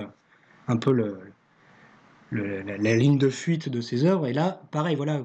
un 0.70 0.78
peu 0.78 0.94
la, 2.32 2.96
ligne 2.96 3.18
de 3.18 3.30
fuite 3.30 3.68
de 3.68 3.82
ses 3.82 4.06
œuvres. 4.06 4.26
Et 4.26 4.32
là, 4.32 4.62
pareil, 4.72 4.96
voilà, 4.96 5.22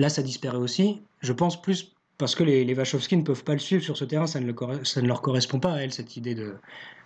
là 0.00 0.08
ça 0.08 0.22
disparaît 0.22 0.56
aussi. 0.56 1.02
Je 1.20 1.32
pense 1.32 1.62
plus 1.62 1.92
parce 2.18 2.34
que 2.34 2.42
les, 2.42 2.64
les 2.64 2.74
Wachowski 2.74 3.16
ne 3.16 3.22
peuvent 3.22 3.44
pas 3.44 3.52
le 3.52 3.60
suivre 3.60 3.84
sur 3.84 3.96
ce 3.96 4.04
terrain, 4.04 4.26
ça 4.26 4.40
ne, 4.40 5.06
leur 5.06 5.22
correspond 5.22 5.60
pas 5.60 5.74
à 5.74 5.78
elle, 5.82 5.92
cette 5.92 6.16
idée 6.16 6.34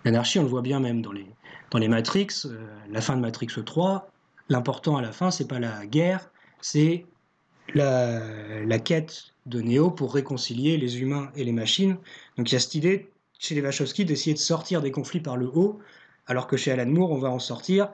d'anarchie. 0.07 0.39
On 0.39 0.45
le 0.45 0.49
voit 0.49 0.63
bien 0.63 0.81
même 0.81 1.03
dans 1.03 1.13
les, 1.13 1.27
dans 1.71 1.79
les 1.79 1.89
Matrix, 1.89 2.29
euh, 2.47 2.67
la 2.91 3.03
fin 3.03 3.15
de 3.15 3.21
Matrix 3.21 3.49
3. 3.63 4.11
L'important 4.49 4.97
à 4.97 5.03
la 5.03 5.13
fin, 5.13 5.31
c'est 5.31 5.49
pas 5.49 5.59
la 5.59 5.85
guerre, 5.85 6.31
c'est 6.63 7.05
la, 7.75 8.79
quête 8.79 9.33
de 9.47 9.61
Neo 9.61 9.91
pour 9.91 10.15
réconcilier 10.15 10.77
les 10.77 11.01
humains 11.01 11.31
et 11.37 11.45
les 11.45 11.53
machines. 11.53 11.97
Donc 12.37 12.51
il 12.51 12.55
y 12.55 12.57
a 12.57 12.61
cette 12.61 12.75
idée 12.75 13.11
chez 13.39 13.55
les 13.55 13.61
Wachowski 13.61 14.05
d'essayer 14.05 14.35
de 14.35 14.39
sortir 14.39 14.83
des 14.83 14.91
conflits 14.91 15.21
par 15.21 15.37
le 15.37 15.47
haut, 15.47 15.79
alors 16.27 16.47
que 16.47 16.57
chez 16.57 16.73
Alan 16.73 16.87
Moore, 16.87 17.13
on 17.13 17.19
va 17.19 17.31
en 17.31 17.39
sortir 17.39 17.91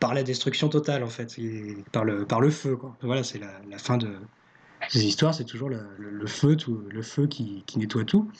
par 0.00 0.14
la 0.14 0.22
destruction 0.22 0.68
totale, 0.68 1.02
en 1.02 1.08
fait, 1.08 1.36
par 1.92 2.04
le, 2.04 2.26
par 2.26 2.40
le 2.40 2.50
feu. 2.50 2.76
Quoi. 2.76 2.96
Voilà, 3.02 3.22
c'est 3.22 3.38
la, 3.38 3.78
fin 3.78 3.96
de 3.96 4.16
ces 4.88 5.04
histoires, 5.04 5.34
c'est 5.34 5.44
toujours 5.44 5.70
le, 5.70 6.26
feu, 6.26 6.56
tout, 6.56 6.82
le 6.90 7.02
feu 7.02 7.26
qui, 7.26 7.64
nettoie 7.76 8.04
tout. 8.04 8.30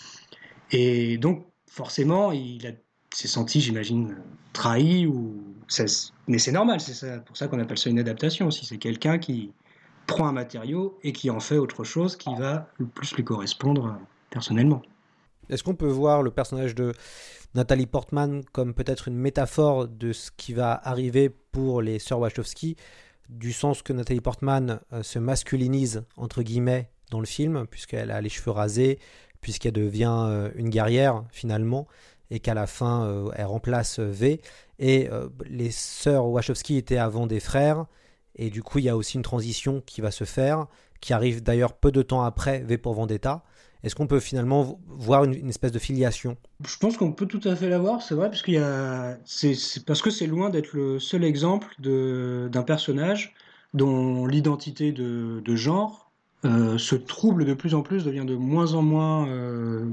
Et 0.72 1.16
donc, 1.18 1.46
forcément, 1.70 2.32
il 2.32 2.76
s'est 3.10 3.28
senti, 3.28 3.60
j'imagine, 3.60 4.16
trahi, 4.52 5.06
ou... 5.06 5.42
mais 6.26 6.38
c'est 6.38 6.52
normal, 6.52 6.80
c'est 6.80 7.24
pour 7.24 7.36
ça 7.36 7.48
qu'on 7.48 7.60
appelle 7.60 7.78
ça 7.78 7.88
une 7.88 7.98
adaptation 7.98 8.48
aussi. 8.48 8.66
C'est 8.66 8.78
quelqu'un 8.78 9.18
qui, 9.18 9.52
prend 10.06 10.26
un 10.26 10.32
matériau 10.32 10.98
et 11.02 11.12
qui 11.12 11.30
en 11.30 11.40
fait 11.40 11.58
autre 11.58 11.84
chose 11.84 12.16
qui 12.16 12.34
va 12.34 12.68
le 12.78 12.86
plus 12.86 13.14
lui 13.14 13.24
correspondre 13.24 13.96
personnellement. 14.30 14.82
Est-ce 15.48 15.62
qu'on 15.62 15.74
peut 15.74 15.86
voir 15.86 16.22
le 16.22 16.30
personnage 16.30 16.74
de 16.74 16.94
Nathalie 17.54 17.86
Portman 17.86 18.42
comme 18.52 18.74
peut-être 18.74 19.08
une 19.08 19.16
métaphore 19.16 19.86
de 19.86 20.12
ce 20.12 20.30
qui 20.36 20.54
va 20.54 20.80
arriver 20.82 21.28
pour 21.28 21.82
les 21.82 21.98
sœurs 21.98 22.18
Wachowski, 22.18 22.76
du 23.28 23.52
sens 23.52 23.82
que 23.82 23.92
Nathalie 23.92 24.20
Portman 24.20 24.80
euh, 24.92 25.02
se 25.02 25.18
masculinise 25.18 26.04
entre 26.16 26.42
guillemets 26.42 26.90
dans 27.10 27.20
le 27.20 27.26
film, 27.26 27.66
puisqu'elle 27.70 28.10
a 28.10 28.20
les 28.20 28.28
cheveux 28.28 28.50
rasés, 28.50 28.98
puisqu'elle 29.40 29.72
devient 29.72 30.24
euh, 30.26 30.50
une 30.56 30.68
guerrière 30.68 31.24
finalement, 31.30 31.86
et 32.30 32.40
qu'à 32.40 32.54
la 32.54 32.66
fin 32.66 33.04
euh, 33.04 33.30
elle 33.36 33.46
remplace 33.46 34.00
V. 34.00 34.40
Et 34.80 35.08
les 35.46 35.70
sœurs 35.70 36.26
Wachowski 36.26 36.76
étaient 36.76 36.96
avant 36.96 37.28
des 37.28 37.38
frères, 37.38 37.86
et 38.36 38.50
du 38.50 38.62
coup, 38.62 38.78
il 38.78 38.84
y 38.84 38.88
a 38.88 38.96
aussi 38.96 39.16
une 39.16 39.22
transition 39.22 39.82
qui 39.86 40.00
va 40.00 40.10
se 40.10 40.24
faire, 40.24 40.66
qui 41.00 41.12
arrive 41.12 41.42
d'ailleurs 41.42 41.74
peu 41.74 41.92
de 41.92 42.02
temps 42.02 42.22
après 42.22 42.60
V 42.60 42.78
pour 42.78 42.94
Vendetta. 42.94 43.44
Est-ce 43.82 43.94
qu'on 43.94 44.06
peut 44.06 44.20
finalement 44.20 44.80
voir 44.86 45.24
une, 45.24 45.48
espèce 45.48 45.70
de 45.70 45.78
filiation? 45.78 46.38
Je 46.66 46.78
pense 46.78 46.96
qu'on 46.96 47.12
peut 47.12 47.26
tout 47.26 47.42
à 47.44 47.54
fait 47.54 47.68
l'avoir, 47.68 48.00
c'est 48.00 48.14
vrai, 48.14 48.30
parce 48.30 48.42
que 50.02 50.10
c'est 50.10 50.26
loin 50.26 50.48
d'être 50.48 50.72
le 50.72 50.98
seul 50.98 51.22
exemple 51.22 51.74
d'un 51.78 52.62
personnage 52.62 53.34
dont 53.74 54.26
l'identité 54.26 54.90
de, 54.90 55.42
genre 55.54 56.10
euh, 56.46 56.78
se 56.78 56.94
trouble 56.94 57.44
de 57.44 57.52
plus 57.52 57.74
en 57.74 57.82
plus, 57.82 58.04
devient 58.04 58.24
de 58.26 58.36
moins 58.36 58.72
en 58.72 58.82
moins 58.82 59.28
euh, 59.28 59.84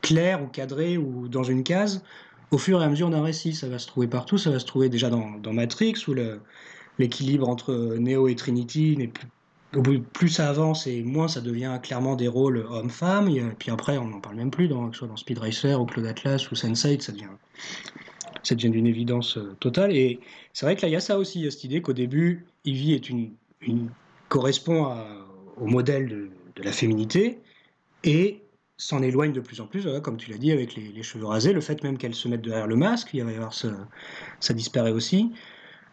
claire 0.00 0.42
ou 0.42 0.46
cadrée 0.46 0.96
ou 0.96 1.26
dans 1.28 1.44
une 1.44 1.64
case 1.64 2.04
au 2.52 2.58
fur 2.58 2.80
et 2.80 2.84
à 2.84 2.88
mesure 2.88 3.10
d'un 3.10 3.22
récit. 3.22 3.54
Ça 3.54 3.68
va 3.68 3.80
se 3.80 3.88
trouver 3.88 4.06
partout, 4.06 4.38
ça 4.38 4.50
va 4.50 4.60
se 4.60 4.66
trouver 4.66 4.88
déjà 4.88 5.10
dans, 5.10 5.32
dans 5.42 5.52
Matrix 5.52 5.94
où 6.06 6.14
le, 6.14 6.40
l'équilibre 6.98 7.48
entre 7.48 7.96
Neo 7.98 8.28
et 8.28 8.34
Trinity 8.34 8.96
plus 9.12 9.28
plus, 9.82 10.00
plus 10.00 10.28
ça 10.28 10.48
avance 10.48 10.86
et 10.86 11.02
moins 11.02 11.28
ça 11.28 11.40
devient 11.40 11.78
clairement 11.82 12.16
des 12.16 12.28
rôles 12.28 12.64
homme-femme. 12.70 13.28
Et 13.28 13.42
puis 13.58 13.70
après, 13.70 13.98
on 13.98 14.06
n'en 14.06 14.20
parle 14.20 14.36
même 14.36 14.50
plus, 14.50 14.68
que 14.68 14.74
ce 14.92 14.98
soit 14.98 15.08
dans 15.08 15.16
Speed 15.16 15.38
Racer 15.38 15.80
ou 15.80 15.86
Claude 15.86 16.06
Atlas 16.06 16.50
ou 16.50 16.54
Sense8, 16.54 17.00
ça 17.00 17.12
devient, 17.12 17.24
ça 18.42 18.54
devient 18.54 18.70
d'une 18.70 18.86
évidence 18.86 19.36
euh, 19.36 19.56
totale. 19.60 19.94
Et 19.96 20.20
c'est 20.52 20.66
vrai 20.66 20.76
que 20.76 20.82
là, 20.82 20.88
il 20.88 20.92
y 20.92 20.96
a 20.96 21.00
ça 21.00 21.18
aussi, 21.18 21.40
il 21.40 21.44
y 21.44 21.48
a 21.48 21.50
cette 21.50 21.64
idée 21.64 21.82
qu'au 21.82 21.92
début, 21.92 22.46
Ivy 22.64 23.00
correspond 24.28 24.94
au 25.56 25.66
modèle 25.66 26.08
de, 26.08 26.62
la 26.62 26.72
féminité. 26.72 27.38
et 28.04 28.40
s'en 28.76 29.02
éloigne 29.02 29.32
de 29.32 29.40
plus 29.40 29.60
en 29.60 29.66
plus, 29.66 29.86
comme 30.02 30.16
tu 30.16 30.30
l'as 30.30 30.36
dit, 30.36 30.50
avec 30.50 30.74
les, 30.74 31.02
cheveux 31.02 31.26
rasés, 31.26 31.52
le 31.52 31.60
fait 31.60 31.82
même 31.84 31.96
qu'elle 31.96 32.14
se 32.14 32.26
mette 32.26 32.42
derrière 32.42 32.66
le 32.66 32.74
masque, 32.74 33.10
il 33.14 33.22
va 33.24 33.30
y 33.30 33.36
avoir 33.36 33.54
ça 33.54 34.54
disparaît 34.54 34.90
aussi. 34.90 35.32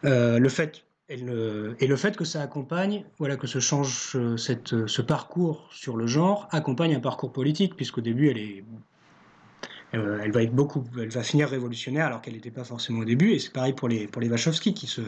Euh, 0.04 0.40
le 0.40 0.50
fait, 0.50 0.84
et 1.12 1.88
le 1.88 1.96
fait 1.98 2.16
que 2.16 2.24
ça 2.24 2.42
accompagne, 2.42 3.04
voilà, 3.20 3.36
que 3.36 3.48
ce 3.48 3.60
change, 3.60 4.14
euh, 4.16 4.38
euh, 4.72 4.88
ce 4.88 5.02
parcours 5.02 5.68
sur 5.72 5.98
le 5.98 6.08
genre 6.08 6.48
accompagne 6.52 6.96
un 6.96 7.02
parcours 7.02 7.34
politique, 7.34 7.76
puisqu'au 7.76 8.00
début 8.00 8.30
elle 8.30 8.38
est, 8.38 8.64
euh, 9.94 10.20
elle 10.24 10.32
va 10.32 10.44
être 10.44 10.54
beaucoup, 10.54 10.86
elle 10.98 11.10
va 11.10 11.24
finir 11.24 11.50
révolutionnaire 11.50 12.06
alors 12.06 12.22
qu'elle 12.22 12.36
n'était 12.36 12.52
pas 12.52 12.64
forcément 12.64 13.00
au 13.00 13.06
début, 13.06 13.32
et 13.32 13.40
c'est 13.40 13.52
pareil 13.52 13.74
pour 13.74 13.90
les 13.90 14.08
pour 14.08 14.22
les 14.22 14.30
Wachowski 14.30 14.74
qui 14.74 14.88
se, 14.88 15.02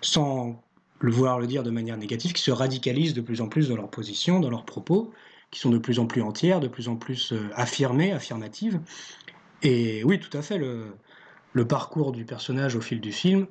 sans 0.00 0.62
le 1.00 1.10
vouloir 1.10 1.40
le 1.40 1.48
dire 1.48 1.64
de 1.64 1.70
manière 1.70 1.96
négative, 1.96 2.32
qui 2.32 2.42
se 2.42 2.52
radicalisent 2.52 3.14
de 3.14 3.20
plus 3.20 3.40
en 3.40 3.48
plus 3.48 3.68
dans 3.68 3.76
leur 3.76 3.90
position, 3.90 4.38
dans 4.38 4.50
leurs 4.50 4.64
propos, 4.64 5.12
qui 5.50 5.58
sont 5.58 5.70
de 5.70 5.78
plus 5.78 5.98
en 5.98 6.06
plus 6.06 6.22
entières, 6.22 6.60
de 6.60 6.68
plus 6.68 6.88
en 6.88 6.96
plus 6.96 7.34
affirmées, 7.54 8.12
affirmatives. 8.12 8.80
Et 9.62 10.04
oui, 10.04 10.20
tout 10.20 10.34
à 10.36 10.42
fait, 10.42 10.58
le 10.58 11.66
parcours 11.66 12.12
du 12.12 12.24
personnage 12.24 12.76
au 12.76 12.80
fil 12.80 13.00
du 13.00 13.12
film 13.12 13.46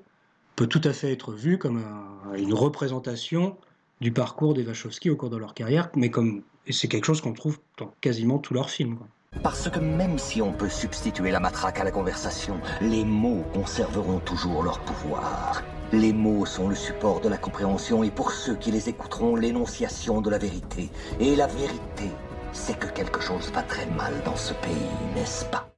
peut 0.56 0.68
tout 0.68 0.82
à 0.84 0.94
fait 0.94 1.12
être 1.12 1.32
vu 1.34 1.58
comme 1.58 1.78
un- 1.78 2.36
une 2.36 2.54
représentation 2.54 3.58
du 4.02 4.12
parcours 4.12 4.54
des 4.54 4.64
Wachowski 4.66 5.10
au 5.10 5.16
cours 5.16 5.30
de 5.30 5.38
leur 5.38 5.54
carrière, 5.54 5.90
mais 5.96 6.10
comme 6.10 6.42
et 6.68 6.74
c'est 6.74 6.88
quelque 6.88 7.06
chose 7.06 7.22
qu'on 7.22 7.34
trouve 7.34 7.60
dans 7.78 7.92
quasiment 8.02 8.40
tous 8.40 8.54
leurs 8.54 8.70
films. 8.72 8.98
quoi. 8.98 9.08
Parce 9.44 9.70
que 9.70 9.80
même 9.80 10.18
si 10.18 10.42
on 10.42 10.52
peut 10.54 10.70
substituer 10.70 11.30
la 11.30 11.40
matraque 11.40 11.80
à 11.80 11.84
la 11.84 11.92
conversation, 11.92 12.60
les 12.82 13.04
mots 13.06 13.44
conserveront 13.54 14.20
toujours 14.20 14.64
leur 14.64 14.80
pouvoir. 14.80 15.62
Les 15.92 16.14
mots 16.14 16.46
sont 16.46 16.68
le 16.70 16.76
support 16.76 17.22
de 17.22 17.30
la 17.30 17.38
compréhension 17.38 18.04
et 18.04 18.10
pour 18.10 18.32
ceux 18.32 18.56
qui 18.56 18.72
les 18.72 18.90
écouteront, 18.90 19.36
l'énonciation 19.36 20.22
de 20.22 20.30
la 20.30 20.38
vérité. 20.40 20.90
Et 21.20 21.36
la 21.36 21.46
vérité, 21.48 22.10
c'est 22.54 22.80
que 22.80 22.88
quelque 22.88 23.22
chose 23.22 23.52
va 23.52 23.62
très 23.62 23.86
mal 23.88 24.14
dans 24.26 24.36
ce 24.38 24.54
pays, 24.54 24.90
n'est-ce 25.14 25.46
pas? 25.46 25.70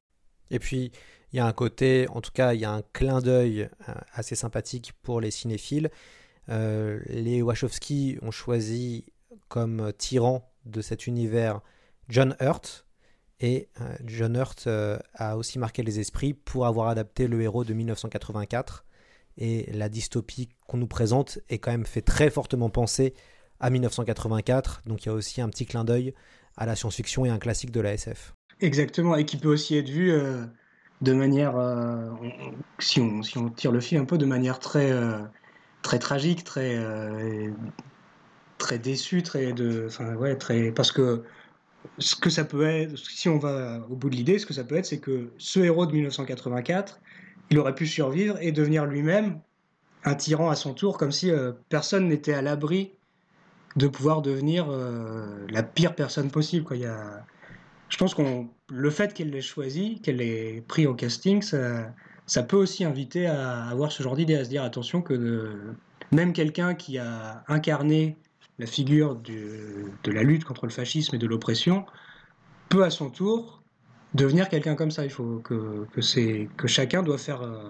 Et 0.50 0.60
puis, 0.60 0.92
il 1.34 1.38
y 1.38 1.40
a 1.40 1.46
un 1.46 1.54
côté, 1.54 2.08
en 2.10 2.22
tout 2.22 2.32
cas, 2.32 2.54
il 2.54 2.62
y 2.62 2.66
a 2.66 2.72
un 2.72 2.82
clin 2.94 3.20
d'œil 3.20 3.70
euh, 3.90 3.94
assez 4.14 4.36
sympathique 4.36 4.94
pour 5.02 5.20
les 5.20 5.32
cinéphiles. 5.32 5.90
Euh, 6.50 7.00
les 7.08 7.42
Wachowski 7.42 8.18
ont 8.22 8.32
choisi 8.32 9.06
comme 9.50 9.92
tyran 9.98 10.50
de 10.66 10.82
cet 10.82 11.08
univers 11.08 11.62
John 12.08 12.36
Hurt. 12.40 12.86
Et 13.40 13.70
euh, 13.82 13.96
John 14.06 14.36
Hurt 14.36 14.68
a 15.14 15.38
aussi 15.38 15.60
marqué 15.60 15.84
les 15.84 16.00
esprits 16.00 16.34
pour 16.34 16.66
avoir 16.66 16.88
adapté 16.88 17.28
le 17.28 17.42
héros 17.42 17.66
de 17.66 17.74
1984. 17.74 18.86
Et 19.38 19.72
la 19.74 19.90
dystopie 19.90 20.50
qu'on 20.66 20.78
nous 20.78 20.88
présente 20.88 21.40
est 21.50 21.60
quand 21.60 21.72
même 21.72 21.86
fait 21.86 22.02
très 22.02 22.30
fortement 22.30 22.70
penser 22.70 23.14
à 23.60 23.70
1984. 23.70 24.84
Donc 24.86 25.04
il 25.06 25.10
y 25.10 25.12
a 25.12 25.14
aussi 25.14 25.42
un 25.42 25.50
petit 25.50 25.66
clin 25.66 25.84
d'œil 25.84 26.14
à 26.56 26.66
la 26.66 26.76
science-fiction 26.76 27.26
et 27.26 27.30
un 27.30 27.38
classique 27.38 27.72
de 27.72 27.82
la 27.82 27.94
SF. 27.94 28.34
Exactement, 28.62 29.16
et 29.16 29.26
qui 29.26 29.38
peut 29.38 29.50
aussi 29.50 29.78
être 29.78 29.90
vu 29.90 30.12
de 31.02 31.14
manière, 31.14 31.58
euh, 31.58 32.10
si, 32.80 33.00
on, 33.00 33.22
si 33.22 33.38
on 33.38 33.50
tire 33.50 33.72
le 33.72 33.80
fil 33.80 33.98
un 33.98 34.06
peu, 34.06 34.18
de 34.18 34.26
manière 34.26 34.60
très, 34.60 34.92
euh, 34.92 35.20
très 35.82 36.00
tragique, 36.00 36.44
très, 36.44 36.76
euh, 36.76 37.52
très 38.58 38.80
déçue, 38.80 39.22
très 39.22 39.54
de, 39.54 39.86
enfin 39.88 40.16
ouais, 40.16 40.36
très, 40.36 40.72
parce 40.72 40.92
que 40.92 41.24
ce 42.00 42.16
que 42.16 42.30
ça 42.30 42.44
peut 42.44 42.66
être, 42.66 42.98
si 42.98 43.30
on 43.30 43.38
va 43.38 43.86
au 43.90 43.96
bout 43.96 44.10
de 44.10 44.16
l'idée, 44.16 44.40
ce 44.40 44.46
que 44.46 44.54
ça 44.54 44.64
peut 44.64 44.76
être, 44.76 44.86
c'est 44.86 45.00
que 45.00 45.32
ce 45.38 45.60
héros 45.60 45.86
de 45.86 45.92
1984, 45.94 47.00
il 47.50 47.60
aurait 47.60 47.76
pu 47.76 47.86
survivre 47.88 48.38
et 48.42 48.52
devenir 48.52 48.86
lui-même 48.86 49.40
un 50.04 50.16
tyran 50.16 50.50
à 50.50 50.56
son 50.56 50.74
tour, 50.74 50.98
comme 50.98 51.12
si 51.12 51.32
personne 51.70 52.08
n'était 52.08 52.34
à 52.34 52.42
l'abri 52.42 52.94
de 53.78 53.88
pouvoir 53.88 54.22
devenir 54.22 54.68
la 55.50 55.64
pire 55.64 55.96
personne 55.96 56.30
possible. 56.30 56.66
Quoi. 56.66 56.76
Il 56.76 56.84
y 56.84 56.86
a, 56.86 57.26
je 57.90 57.98
pense 57.98 58.14
qu'on 58.14 58.50
le 58.70 58.90
fait 58.90 59.14
qu'elle 59.14 59.30
l'ait 59.30 59.42
choisi, 59.42 60.02
qu'elle 60.02 60.18
l'ait 60.18 60.64
pris 60.68 60.88
au 60.88 60.94
casting, 60.94 61.42
ça, 61.42 62.44
peut 62.44 62.58
aussi 62.58 62.84
inviter 62.84 63.28
à 63.28 63.66
avoir 63.66 63.92
ce 63.92 64.04
genre 64.04 64.16
d'idée, 64.16 64.36
à 64.36 64.44
se 64.44 64.50
dire 64.50 64.64
attention 64.64 65.02
que 65.02 65.74
même 66.12 66.34
quelqu'un 66.34 66.74
qui 66.74 66.98
a 66.98 67.44
incarné 67.48 68.18
la 68.60 68.66
figure 68.66 69.16
de 69.16 70.12
la 70.12 70.24
lutte 70.24 70.44
contre 70.44 70.66
le 70.66 70.72
fascisme 70.72 71.16
et 71.16 71.20
de 71.20 71.28
l'oppression 71.28 71.86
peut 72.70 72.84
à 72.84 72.90
son 72.90 73.10
tour 73.10 73.64
devenir 74.14 74.50
quelqu'un 74.50 74.76
comme 74.76 74.92
ça. 74.92 75.04
Il 75.04 75.12
faut 75.12 75.40
que, 75.40 75.86
que, 75.94 76.46
que 76.46 76.68
chacun 76.68 77.04
doit 77.04 77.18
faire, 77.18 77.42
euh, 77.42 77.70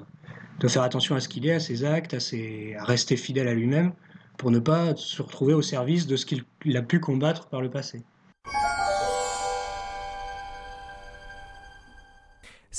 doit 0.59 0.69
faire 0.69 0.83
attention 0.83 1.15
à 1.15 1.19
ce 1.19 1.27
qu'il 1.27 1.45
est, 1.45 1.53
à 1.53 1.59
ses 1.59 1.83
actes, 1.83 2.13
à, 2.13 2.83
rester 2.83 3.17
fidèle 3.17 3.47
à 3.47 3.53
lui-même 3.53 3.93
pour 4.37 4.51
ne 4.51 4.59
pas 4.59 4.95
se 4.95 5.21
retrouver 5.21 5.53
au 5.53 5.61
service 5.61 6.07
de 6.07 6.15
ce 6.15 6.25
qu'il 6.25 6.43
il 6.65 6.77
a 6.77 6.81
pu 6.81 6.99
combattre 6.99 7.47
par 7.47 7.61
le 7.61 7.69
passé. 7.69 8.03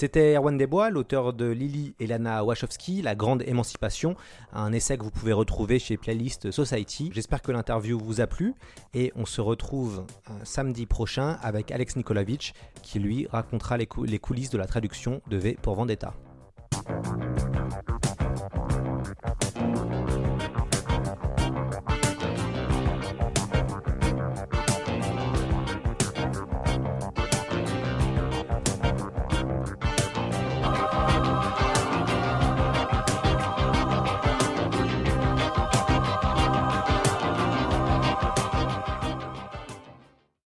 C'était 0.00 0.36
Erwan 0.36 0.56
Desbois, 0.56 0.90
l'auteur 0.90 1.32
de 1.32 1.46
Lily 1.46 1.96
et 1.98 2.06
Lana 2.06 2.44
Wachowski, 2.44 3.02
La 3.02 3.16
Grande 3.16 3.42
Émancipation, 3.44 4.14
un 4.52 4.72
essai 4.72 4.96
que 4.96 5.02
vous 5.02 5.10
pouvez 5.10 5.32
retrouver 5.32 5.80
chez 5.80 5.96
Playlist 5.96 6.52
Society. 6.52 7.10
J'espère 7.12 7.42
que 7.42 7.50
l'interview 7.50 7.98
vous 7.98 8.20
a 8.20 8.28
plu 8.28 8.54
et 8.94 9.12
on 9.16 9.26
se 9.26 9.40
retrouve 9.40 10.04
euh, 10.30 10.34
samedi 10.44 10.86
prochain 10.86 11.36
avec 11.42 11.72
Alex 11.72 11.96
Nikolavitch 11.96 12.52
qui 12.80 13.00
lui 13.00 13.26
racontera 13.26 13.76
les 13.76 13.88
coulisses 14.20 14.50
de 14.50 14.58
la 14.58 14.66
traduction 14.66 15.20
de 15.26 15.36
V 15.36 15.58
pour 15.60 15.74
Vendetta. 15.74 16.14